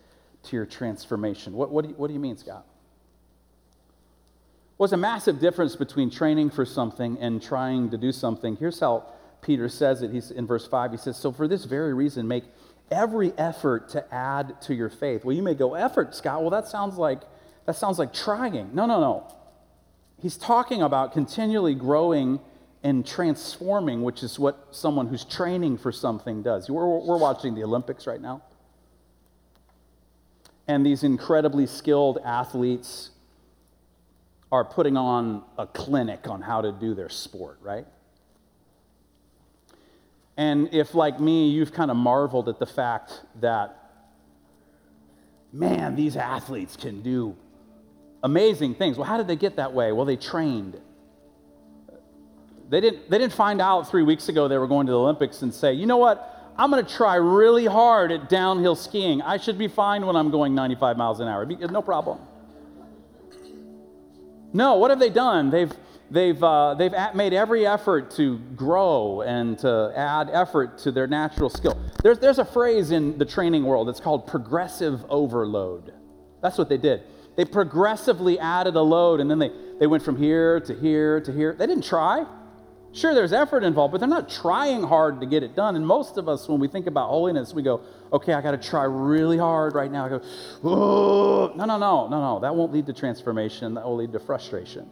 to 0.43 0.57
your 0.57 0.67
transformation. 0.67 1.53
What, 1.53 1.71
what, 1.71 1.85
do, 1.85 1.91
you, 1.91 1.95
what 1.95 2.09
do 2.09 2.15
you 2.15 2.21
mean, 2.21 2.37
Scott? 2.37 2.67
Well, 4.77 4.89
there's 4.89 4.93
a 4.95 4.97
massive 4.97 5.39
difference 5.39 5.77
between 5.77 6.11
training 6.11 6.51
for 6.51 6.65
something 6.65 7.19
and 7.21 7.41
trying 7.41 7.91
to 7.91 7.97
do 7.97 8.11
something. 8.11 8.57
Here's 8.57 8.81
how 8.81 9.05
Peter 9.43 9.69
says 9.69 10.03
it. 10.03 10.11
He's 10.11 10.33
in 10.33 10.45
verse 10.45 10.67
5. 10.67 10.91
He 10.91 10.97
says, 10.97 11.17
So 11.17 11.31
for 11.31 11.47
this 11.47 11.65
very 11.67 11.95
reason, 11.95 12.27
make 12.27 12.45
every 12.91 13.33
effort 13.39 13.89
to 13.91 14.15
add 14.15 14.61
to 14.63 14.75
your 14.75 14.91
faith. 14.91 15.25
Well, 15.25 15.37
you 15.37 15.43
may 15.43 15.55
go, 15.55 15.75
effort, 15.75 16.15
Scott. 16.15 16.41
Well, 16.41 16.51
that 16.51 16.69
sounds 16.69 16.97
like 16.97 17.23
that 17.67 17.77
sounds 17.77 17.99
like 17.99 18.13
trying. 18.13 18.75
No, 18.75 18.87
no, 18.87 19.01
no. 19.01 19.35
He's 20.23 20.37
talking 20.37 20.83
about 20.83 21.13
continually 21.13 21.75
growing 21.75 22.41
and 22.83 23.05
transforming, 23.05 24.03
which 24.03 24.23
is 24.23 24.39
what 24.39 24.69
someone 24.71 25.09
who's 25.09 25.25
training 25.25 25.79
for 25.79 25.91
something 25.91 26.43
does. 26.43 26.71
We're, 26.71 26.87
we're 26.87 27.19
watching 27.19 27.55
the 27.55 27.65
Olympics 27.65 28.07
right 28.07 28.21
now. 28.21 28.43
And 30.69 30.87
these 30.87 31.03
incredibly 31.03 31.67
skilled 31.67 32.19
athletes 32.25 33.11
are 34.53 34.65
putting 34.65 34.97
on 34.97 35.43
a 35.59 35.67
clinic 35.67 36.29
on 36.29 36.43
how 36.43 36.61
to 36.61 36.73
do 36.73 36.95
their 36.95 37.09
sport, 37.09 37.59
right? 37.61 37.87
And 40.37 40.73
if, 40.73 40.95
like 40.95 41.19
me, 41.19 41.49
you've 41.49 41.73
kind 41.73 41.91
of 41.91 41.97
marveled 41.97 42.49
at 42.49 42.59
the 42.59 42.67
fact 42.67 43.23
that, 43.41 43.91
man, 45.53 45.97
these 45.97 46.17
athletes 46.17 46.77
can 46.77 47.01
do 47.01 47.37
amazing 48.23 48.75
things. 48.75 48.99
Well, 48.99 49.07
how 49.07 49.17
did 49.17 49.29
they 49.29 49.37
get 49.37 49.57
that 49.57 49.73
way? 49.73 49.93
Well, 49.93 50.05
they 50.05 50.17
trained. 50.17 50.81
They 52.69 52.81
didn't, 52.81 53.09
they 53.09 53.19
didn't 53.19 53.33
find 53.33 53.61
out 53.61 53.89
three 53.89 54.03
weeks 54.03 54.29
ago 54.29 54.49
they 54.49 54.59
were 54.59 54.67
going 54.67 54.87
to 54.87 54.93
the 54.93 54.99
Olympics 54.99 55.43
and 55.43 55.55
say, 55.55 55.73
you 55.73 55.87
know 55.87 55.97
what? 55.97 56.33
I'm 56.59 56.71
going 56.71 56.85
to 56.85 56.93
try 56.93 57.17
really 57.17 57.67
hard 57.67 58.11
at 58.11 58.29
downhill 58.29 58.77
skiing. 58.77 59.23
I 59.23 59.37
should 59.37 59.59
be 59.59 59.69
fine 59.69 60.05
when 60.07 60.17
I'm 60.17 60.31
going 60.31 60.55
95 60.55 60.97
miles 60.97 61.21
an 61.21 61.29
hour. 61.29 61.45
No 61.45 61.83
problem. 61.83 62.19
No, 64.53 64.77
what 64.77 64.91
have 64.91 64.99
they 64.99 65.11
done? 65.11 65.51
They've, 65.51 65.73
they've, 66.11 66.43
uh, 66.43 66.75
they've 66.75 66.93
made 67.15 67.33
every 67.33 67.67
effort 67.67 68.11
to 68.13 68.39
grow 68.57 69.23
and 69.23 69.59
to 69.61 69.93
add 69.97 70.31
effort 70.33 70.79
to 70.79 70.93
their 70.93 71.07
natural 71.07 71.51
skill. 71.51 71.79
There's, 72.03 72.19
there's 72.19 72.39
a 72.39 72.45
phrase 72.45 72.91
in 72.91 73.19
the 73.19 73.25
training 73.25 73.65
world, 73.65 73.89
that's 73.89 74.01
called 74.01 74.27
progressive 74.27 75.05
overload. 75.09 75.93
That's 76.43 76.59
what 76.59 76.69
they 76.69 76.79
did. 76.79 77.03
They 77.37 77.45
progressively 77.45 78.39
added 78.39 78.77
a 78.77 78.83
load, 78.83 79.21
and 79.21 79.31
then 79.31 79.39
they, 79.39 79.51
they 79.79 79.87
went 79.87 80.03
from 80.03 80.17
here 80.17 80.61
to 80.61 80.75
here 80.75 81.21
to 81.21 81.33
here. 81.33 81.55
They 81.55 81.67
didn't 81.67 81.85
try. 81.85 82.25
Sure, 82.93 83.15
there's 83.15 83.35
effort 83.35 83.63
involved, 83.63 83.93
but 83.93 83.99
they're 83.99 84.09
not 84.09 84.31
trying 84.31 84.83
hard 84.83 85.21
to 85.21 85.27
get 85.27 85.43
it 85.43 85.55
done. 85.55 85.77
And 85.77 85.87
most 85.87 86.17
of 86.17 86.31
us, 86.31 86.49
when 86.49 86.59
we 86.59 86.67
think 86.67 86.87
about 86.87 87.11
holiness, 87.11 87.53
we 87.53 87.63
go, 87.63 87.83
okay, 88.11 88.33
I 88.33 88.41
got 88.41 88.53
to 88.53 88.69
try 88.71 88.85
really 88.85 89.37
hard 89.37 89.75
right 89.75 89.93
now. 89.93 90.07
I 90.07 90.09
go, 90.09 90.23
oh, 90.65 91.53
no, 91.55 91.67
no, 91.67 91.77
no, 91.77 92.09
no, 92.09 92.21
no. 92.21 92.41
That 92.41 92.57
won't 92.57 92.73
lead 92.73 92.87
to 92.87 92.95
transformation. 92.95 93.75
That 93.75 93.85
will 93.85 93.97
lead 93.97 94.13
to 94.13 94.19
frustration. 94.19 94.89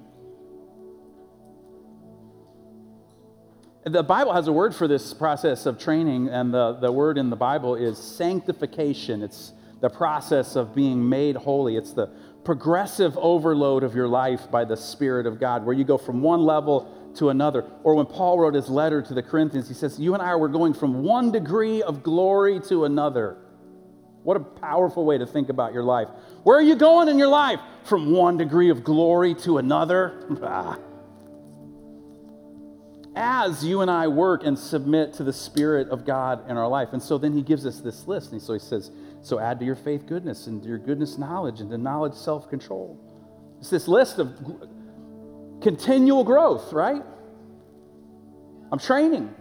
The 3.85 4.03
Bible 4.03 4.33
has 4.33 4.49
a 4.49 4.53
word 4.53 4.75
for 4.75 4.88
this 4.88 5.12
process 5.12 5.66
of 5.66 5.79
training, 5.79 6.29
and 6.29 6.55
the, 6.55 6.73
the 6.73 6.90
word 6.90 7.18
in 7.18 7.29
the 7.29 7.37
Bible 7.37 7.75
is 7.75 7.99
sanctification. 7.99 9.20
It's 9.20 9.53
the 9.83 9.90
process 9.90 10.57
of 10.57 10.75
being 10.75 11.07
made 11.07 11.37
holy. 11.37 11.77
It's 11.77 11.92
the 11.92 12.09
progressive 12.44 13.14
overload 13.18 13.83
of 13.83 13.94
your 13.94 14.09
life 14.09 14.51
by 14.51 14.64
the 14.64 14.77
Spirit 14.77 15.27
of 15.27 15.38
God, 15.38 15.66
where 15.66 15.75
you 15.75 15.85
go 15.85 15.99
from 15.99 16.23
one 16.23 16.40
level 16.40 17.12
to 17.16 17.29
another. 17.29 17.70
Or 17.83 17.94
when 17.94 18.07
Paul 18.07 18.38
wrote 18.38 18.55
his 18.55 18.70
letter 18.70 19.03
to 19.03 19.12
the 19.12 19.23
Corinthians, 19.23 19.68
he 19.68 19.75
says, 19.75 20.01
You 20.01 20.14
and 20.14 20.23
I 20.23 20.35
were 20.37 20.49
going 20.49 20.73
from 20.73 21.03
one 21.03 21.31
degree 21.31 21.83
of 21.83 22.03
glory 22.03 22.61
to 22.68 22.87
another. 22.87 23.37
What 24.23 24.38
a 24.38 24.40
powerful 24.40 25.05
way 25.05 25.18
to 25.18 25.27
think 25.27 25.51
about 25.51 25.75
your 25.75 25.85
life. 25.85 26.09
Where 26.42 26.57
are 26.57 26.62
you 26.62 26.77
going 26.77 27.09
in 27.09 27.18
your 27.18 27.29
life? 27.29 27.61
From 27.83 28.12
one 28.12 28.38
degree 28.38 28.70
of 28.70 28.83
glory 28.83 29.35
to 29.42 29.59
another? 29.59 30.27
Ah. 30.42 30.79
As 33.16 33.64
you 33.64 33.81
and 33.81 33.90
I 33.90 34.09
work 34.09 34.44
and 34.44 34.59
submit 34.59 35.12
to 35.14 35.24
the 35.24 35.33
Spirit 35.33 35.88
of 35.88 36.05
God 36.05 36.50
in 36.50 36.57
our 36.57 36.66
life. 36.66 36.88
And 36.92 37.03
so 37.03 37.16
then 37.16 37.33
he 37.33 37.42
gives 37.42 37.64
us 37.64 37.81
this 37.81 38.09
list. 38.09 38.33
And 38.33 38.42
so 38.42 38.53
he 38.53 38.59
says, 38.59 38.90
So 39.22 39.38
add 39.38 39.61
to 39.61 39.64
your 39.64 39.77
faith 39.77 40.07
goodness, 40.07 40.48
and 40.48 40.62
to 40.62 40.68
your 40.68 40.79
goodness 40.79 41.16
knowledge, 41.16 41.61
and 41.61 41.70
to 41.70 41.79
knowledge 41.79 42.14
self 42.14 42.48
control. 42.50 42.98
It's 43.61 43.70
this 43.70 43.87
list 43.87 44.18
of 44.18 44.37
continual 45.62 46.24
growth, 46.24 46.72
right? 46.72 47.03
I'm 48.72 48.79
training. 48.79 49.33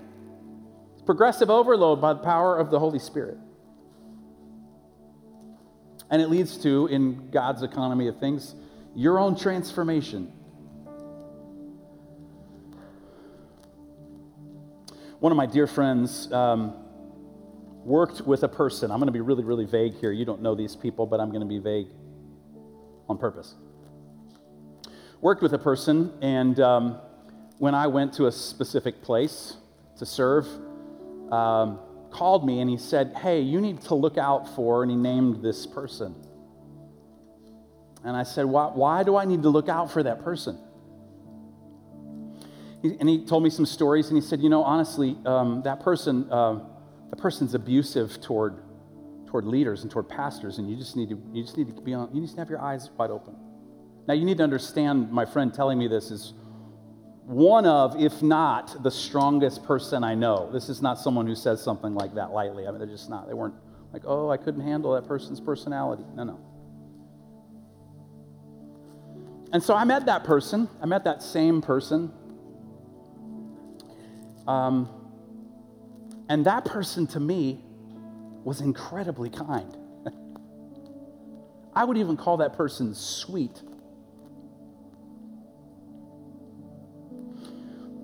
It's 0.94 1.02
progressive 1.02 1.50
overload 1.50 2.00
by 2.00 2.14
the 2.14 2.20
power 2.20 2.58
of 2.58 2.70
the 2.70 2.80
Holy 2.80 3.00
Spirit. 3.00 3.38
And 6.12 6.22
it 6.22 6.30
leads 6.30 6.58
to, 6.60 6.86
in 6.88 7.32
God's 7.32 7.64
economy 7.64 8.08
of 8.08 8.20
things, 8.20 8.54
your 8.96 9.18
own 9.18 9.36
transformation. 9.36 10.32
One 15.24 15.32
of 15.32 15.38
my 15.38 15.46
dear 15.46 15.68
friends 15.68 16.30
um, 16.34 16.74
worked 17.86 18.22
with 18.22 18.44
a 18.44 18.50
person. 18.50 18.92
I'm 18.92 19.00
going 19.00 19.08
to 19.08 19.14
be 19.14 19.22
really, 19.22 19.46
really 19.46 19.66
vague 19.66 19.96
here. 19.96 20.12
You 20.12 20.26
don't 20.26 20.42
know 20.42 20.54
these 20.54 20.76
people, 20.76 21.06
but 21.06 21.22
I'm 21.22 21.30
going 21.30 21.42
to 21.42 21.48
be 21.48 21.60
vague 21.60 21.88
on 23.08 23.18
purpose 23.18 23.56
worked 25.24 25.42
with 25.42 25.54
a 25.54 25.58
person, 25.58 26.12
and 26.22 26.60
um, 26.60 27.00
when 27.58 27.74
I 27.74 27.88
went 27.88 28.12
to 28.16 28.28
a 28.28 28.32
specific 28.32 29.02
place 29.02 29.56
to 29.98 30.06
serve, 30.06 30.46
um, 31.32 31.80
called 32.12 32.46
me 32.46 32.60
and 32.60 32.70
he 32.70 32.78
said, 32.78 33.14
Hey, 33.16 33.40
you 33.40 33.62
need 33.62 33.82
to 33.84 33.96
look 33.96 34.18
out 34.18 34.54
for, 34.54 34.84
and 34.84 34.92
he 34.92 34.98
named 34.98 35.42
this 35.42 35.66
person. 35.66 36.14
And 38.04 38.18
I 38.18 38.24
said, 38.24 38.46
Why, 38.46 38.66
why 38.66 39.04
do 39.04 39.16
I 39.16 39.24
need 39.24 39.44
to 39.44 39.50
look 39.50 39.70
out 39.70 39.94
for 39.94 40.04
that 40.04 40.26
person? 40.26 40.60
And 42.84 43.08
he 43.08 43.26
told 43.26 43.44
me 43.44 43.50
some 43.50 43.66
stories, 43.66 44.10
and 44.10 44.18
he 44.18 44.22
said, 44.22 44.42
You 44.42 44.50
know, 44.50 44.64
honestly, 44.64 45.18
um, 45.26 45.62
that 45.64 45.80
person, 45.80 46.30
uh, 46.30 46.60
that 47.10 47.18
person's 47.18 47.54
abusive 47.54 48.20
toward, 48.22 48.58
toward 49.28 49.46
leaders 49.46 49.84
and 49.84 49.92
toward 49.92 50.10
pastors, 50.10 50.58
and 50.58 50.70
you 50.70 50.76
just 50.76 50.98
need 50.98 51.10
to, 51.10 51.22
you 51.32 51.44
just 51.44 51.58
need 51.58 51.74
to 51.74 51.82
be 51.82 51.94
on, 51.94 52.14
you 52.14 52.20
need 52.20 52.30
to 52.30 52.38
have 52.38 52.50
your 52.50 52.62
eyes 52.62 52.90
wide 52.98 53.10
open. 53.10 53.36
Now, 54.06 54.14
you 54.14 54.26
need 54.26 54.38
to 54.38 54.44
understand, 54.44 55.12
my 55.12 55.26
friend 55.26 55.54
telling 55.54 55.80
me 55.80 55.88
this 55.88 56.12
is 56.12 56.34
one 57.26 57.66
of, 57.66 57.96
if 58.02 58.22
not 58.22 58.84
the 58.84 58.92
strongest 58.92 59.64
person 59.64 60.04
I 60.04 60.14
know. 60.14 60.50
This 60.52 60.68
is 60.68 60.82
not 60.82 61.00
someone 61.00 61.26
who 61.26 61.36
says 61.36 61.64
something 61.64 61.96
like 61.96 62.14
that 62.16 62.32
lightly. 62.32 62.68
I 62.68 62.72
mean, 62.72 62.80
they're 62.80 62.88
just 62.88 63.10
not. 63.10 63.28
They 63.28 63.34
weren't 63.34 63.56
like, 63.94 64.04
oh, 64.06 64.30
I 64.30 64.36
couldn't 64.36 64.62
handle 64.62 64.94
that 64.94 65.08
person's 65.08 65.40
personality. 65.40 66.04
No, 66.16 66.26
no. 66.26 66.40
And 69.54 69.64
so 69.64 69.76
I 69.76 69.86
met 69.86 70.08
that 70.08 70.24
person. 70.24 70.68
I 70.82 70.86
met 70.86 71.06
that 71.06 71.22
same 71.22 71.62
person. 71.62 72.12
Um, 74.48 74.90
and 76.30 76.46
that 76.46 76.66
person 76.66 77.08
to 77.08 77.20
me 77.20 77.64
was 78.44 78.62
incredibly 78.62 79.30
kind. 79.30 79.78
I 81.76 81.86
would 81.86 81.98
even 81.98 82.18
call 82.18 82.38
that 82.38 82.54
person 82.54 82.94
sweet. 82.94 83.62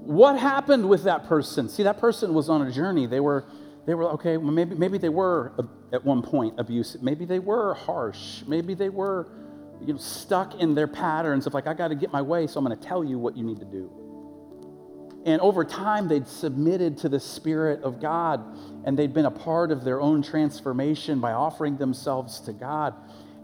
what 0.09 0.39
happened 0.39 0.89
with 0.89 1.03
that 1.03 1.27
person? 1.27 1.69
See, 1.69 1.83
that 1.83 1.99
person 1.99 2.33
was 2.33 2.49
on 2.49 2.63
a 2.65 2.71
journey. 2.71 3.05
They 3.05 3.19
were, 3.19 3.45
they 3.85 3.93
were 3.93 4.05
okay, 4.13 4.37
well, 4.37 4.51
maybe, 4.51 4.73
maybe 4.73 4.97
they 4.97 5.09
were 5.09 5.53
at 5.93 6.03
one 6.03 6.23
point 6.23 6.55
abusive. 6.57 7.03
Maybe 7.03 7.25
they 7.25 7.37
were 7.37 7.75
harsh. 7.75 8.41
Maybe 8.47 8.73
they 8.73 8.89
were 8.89 9.27
you 9.79 9.93
know, 9.93 9.99
stuck 9.99 10.55
in 10.55 10.73
their 10.73 10.87
patterns 10.87 11.45
of 11.45 11.53
like, 11.53 11.67
I 11.67 11.75
got 11.75 11.89
to 11.89 11.95
get 11.95 12.11
my 12.11 12.23
way, 12.23 12.47
so 12.47 12.57
I'm 12.57 12.65
going 12.65 12.75
to 12.75 12.83
tell 12.83 13.03
you 13.03 13.19
what 13.19 13.37
you 13.37 13.43
need 13.43 13.59
to 13.59 13.65
do. 13.65 13.91
And 15.25 15.41
over 15.41 15.65
time, 15.65 16.07
they'd 16.07 16.27
submitted 16.27 16.97
to 16.99 17.09
the 17.09 17.19
Spirit 17.19 17.83
of 17.83 18.01
God 18.01 18.43
and 18.85 18.97
they'd 18.97 19.13
been 19.13 19.25
a 19.25 19.31
part 19.31 19.71
of 19.71 19.83
their 19.83 19.99
own 19.99 20.21
transformation 20.21 21.19
by 21.19 21.33
offering 21.33 21.77
themselves 21.77 22.39
to 22.41 22.53
God. 22.53 22.93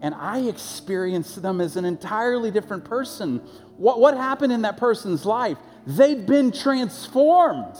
And 0.01 0.15
I 0.15 0.39
experienced 0.41 1.41
them 1.41 1.59
as 1.59 1.75
an 1.75 1.85
entirely 1.85 2.51
different 2.51 2.85
person. 2.85 3.39
What, 3.77 3.99
what 3.99 4.15
happened 4.15 4.53
in 4.53 4.61
that 4.61 4.77
person's 4.77 5.25
life? 5.25 5.57
They'd 5.85 6.25
been 6.25 6.51
transformed. 6.51 7.75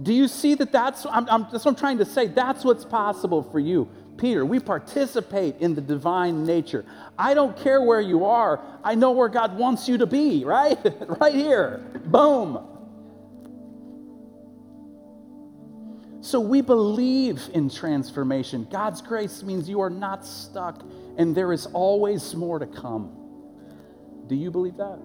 Do 0.00 0.12
you 0.12 0.28
see 0.28 0.54
that 0.54 0.72
that's, 0.72 1.04
I'm, 1.06 1.28
I'm, 1.28 1.42
that's 1.50 1.64
what 1.64 1.72
I'm 1.72 1.76
trying 1.76 1.98
to 1.98 2.04
say? 2.04 2.28
That's 2.28 2.64
what's 2.64 2.84
possible 2.84 3.42
for 3.42 3.58
you. 3.58 3.88
Peter, 4.16 4.44
we 4.44 4.58
participate 4.60 5.56
in 5.60 5.74
the 5.74 5.80
divine 5.80 6.44
nature. 6.44 6.84
I 7.16 7.34
don't 7.34 7.56
care 7.56 7.82
where 7.82 8.00
you 8.00 8.24
are, 8.24 8.60
I 8.82 8.94
know 8.94 9.12
where 9.12 9.28
God 9.28 9.56
wants 9.56 9.88
you 9.88 9.98
to 9.98 10.06
be, 10.06 10.44
right? 10.44 10.78
right 11.20 11.34
here. 11.34 11.84
Boom. 12.06 12.77
So 16.28 16.40
we 16.40 16.60
believe 16.60 17.48
in 17.54 17.70
transformation. 17.70 18.66
God's 18.70 19.00
grace 19.00 19.42
means 19.42 19.66
you 19.66 19.80
are 19.80 19.88
not 19.88 20.26
stuck 20.26 20.84
and 21.16 21.34
there 21.34 21.54
is 21.54 21.64
always 21.72 22.34
more 22.34 22.58
to 22.58 22.66
come. 22.66 23.16
Do 24.26 24.34
you 24.34 24.50
believe 24.50 24.76
that? 24.76 24.98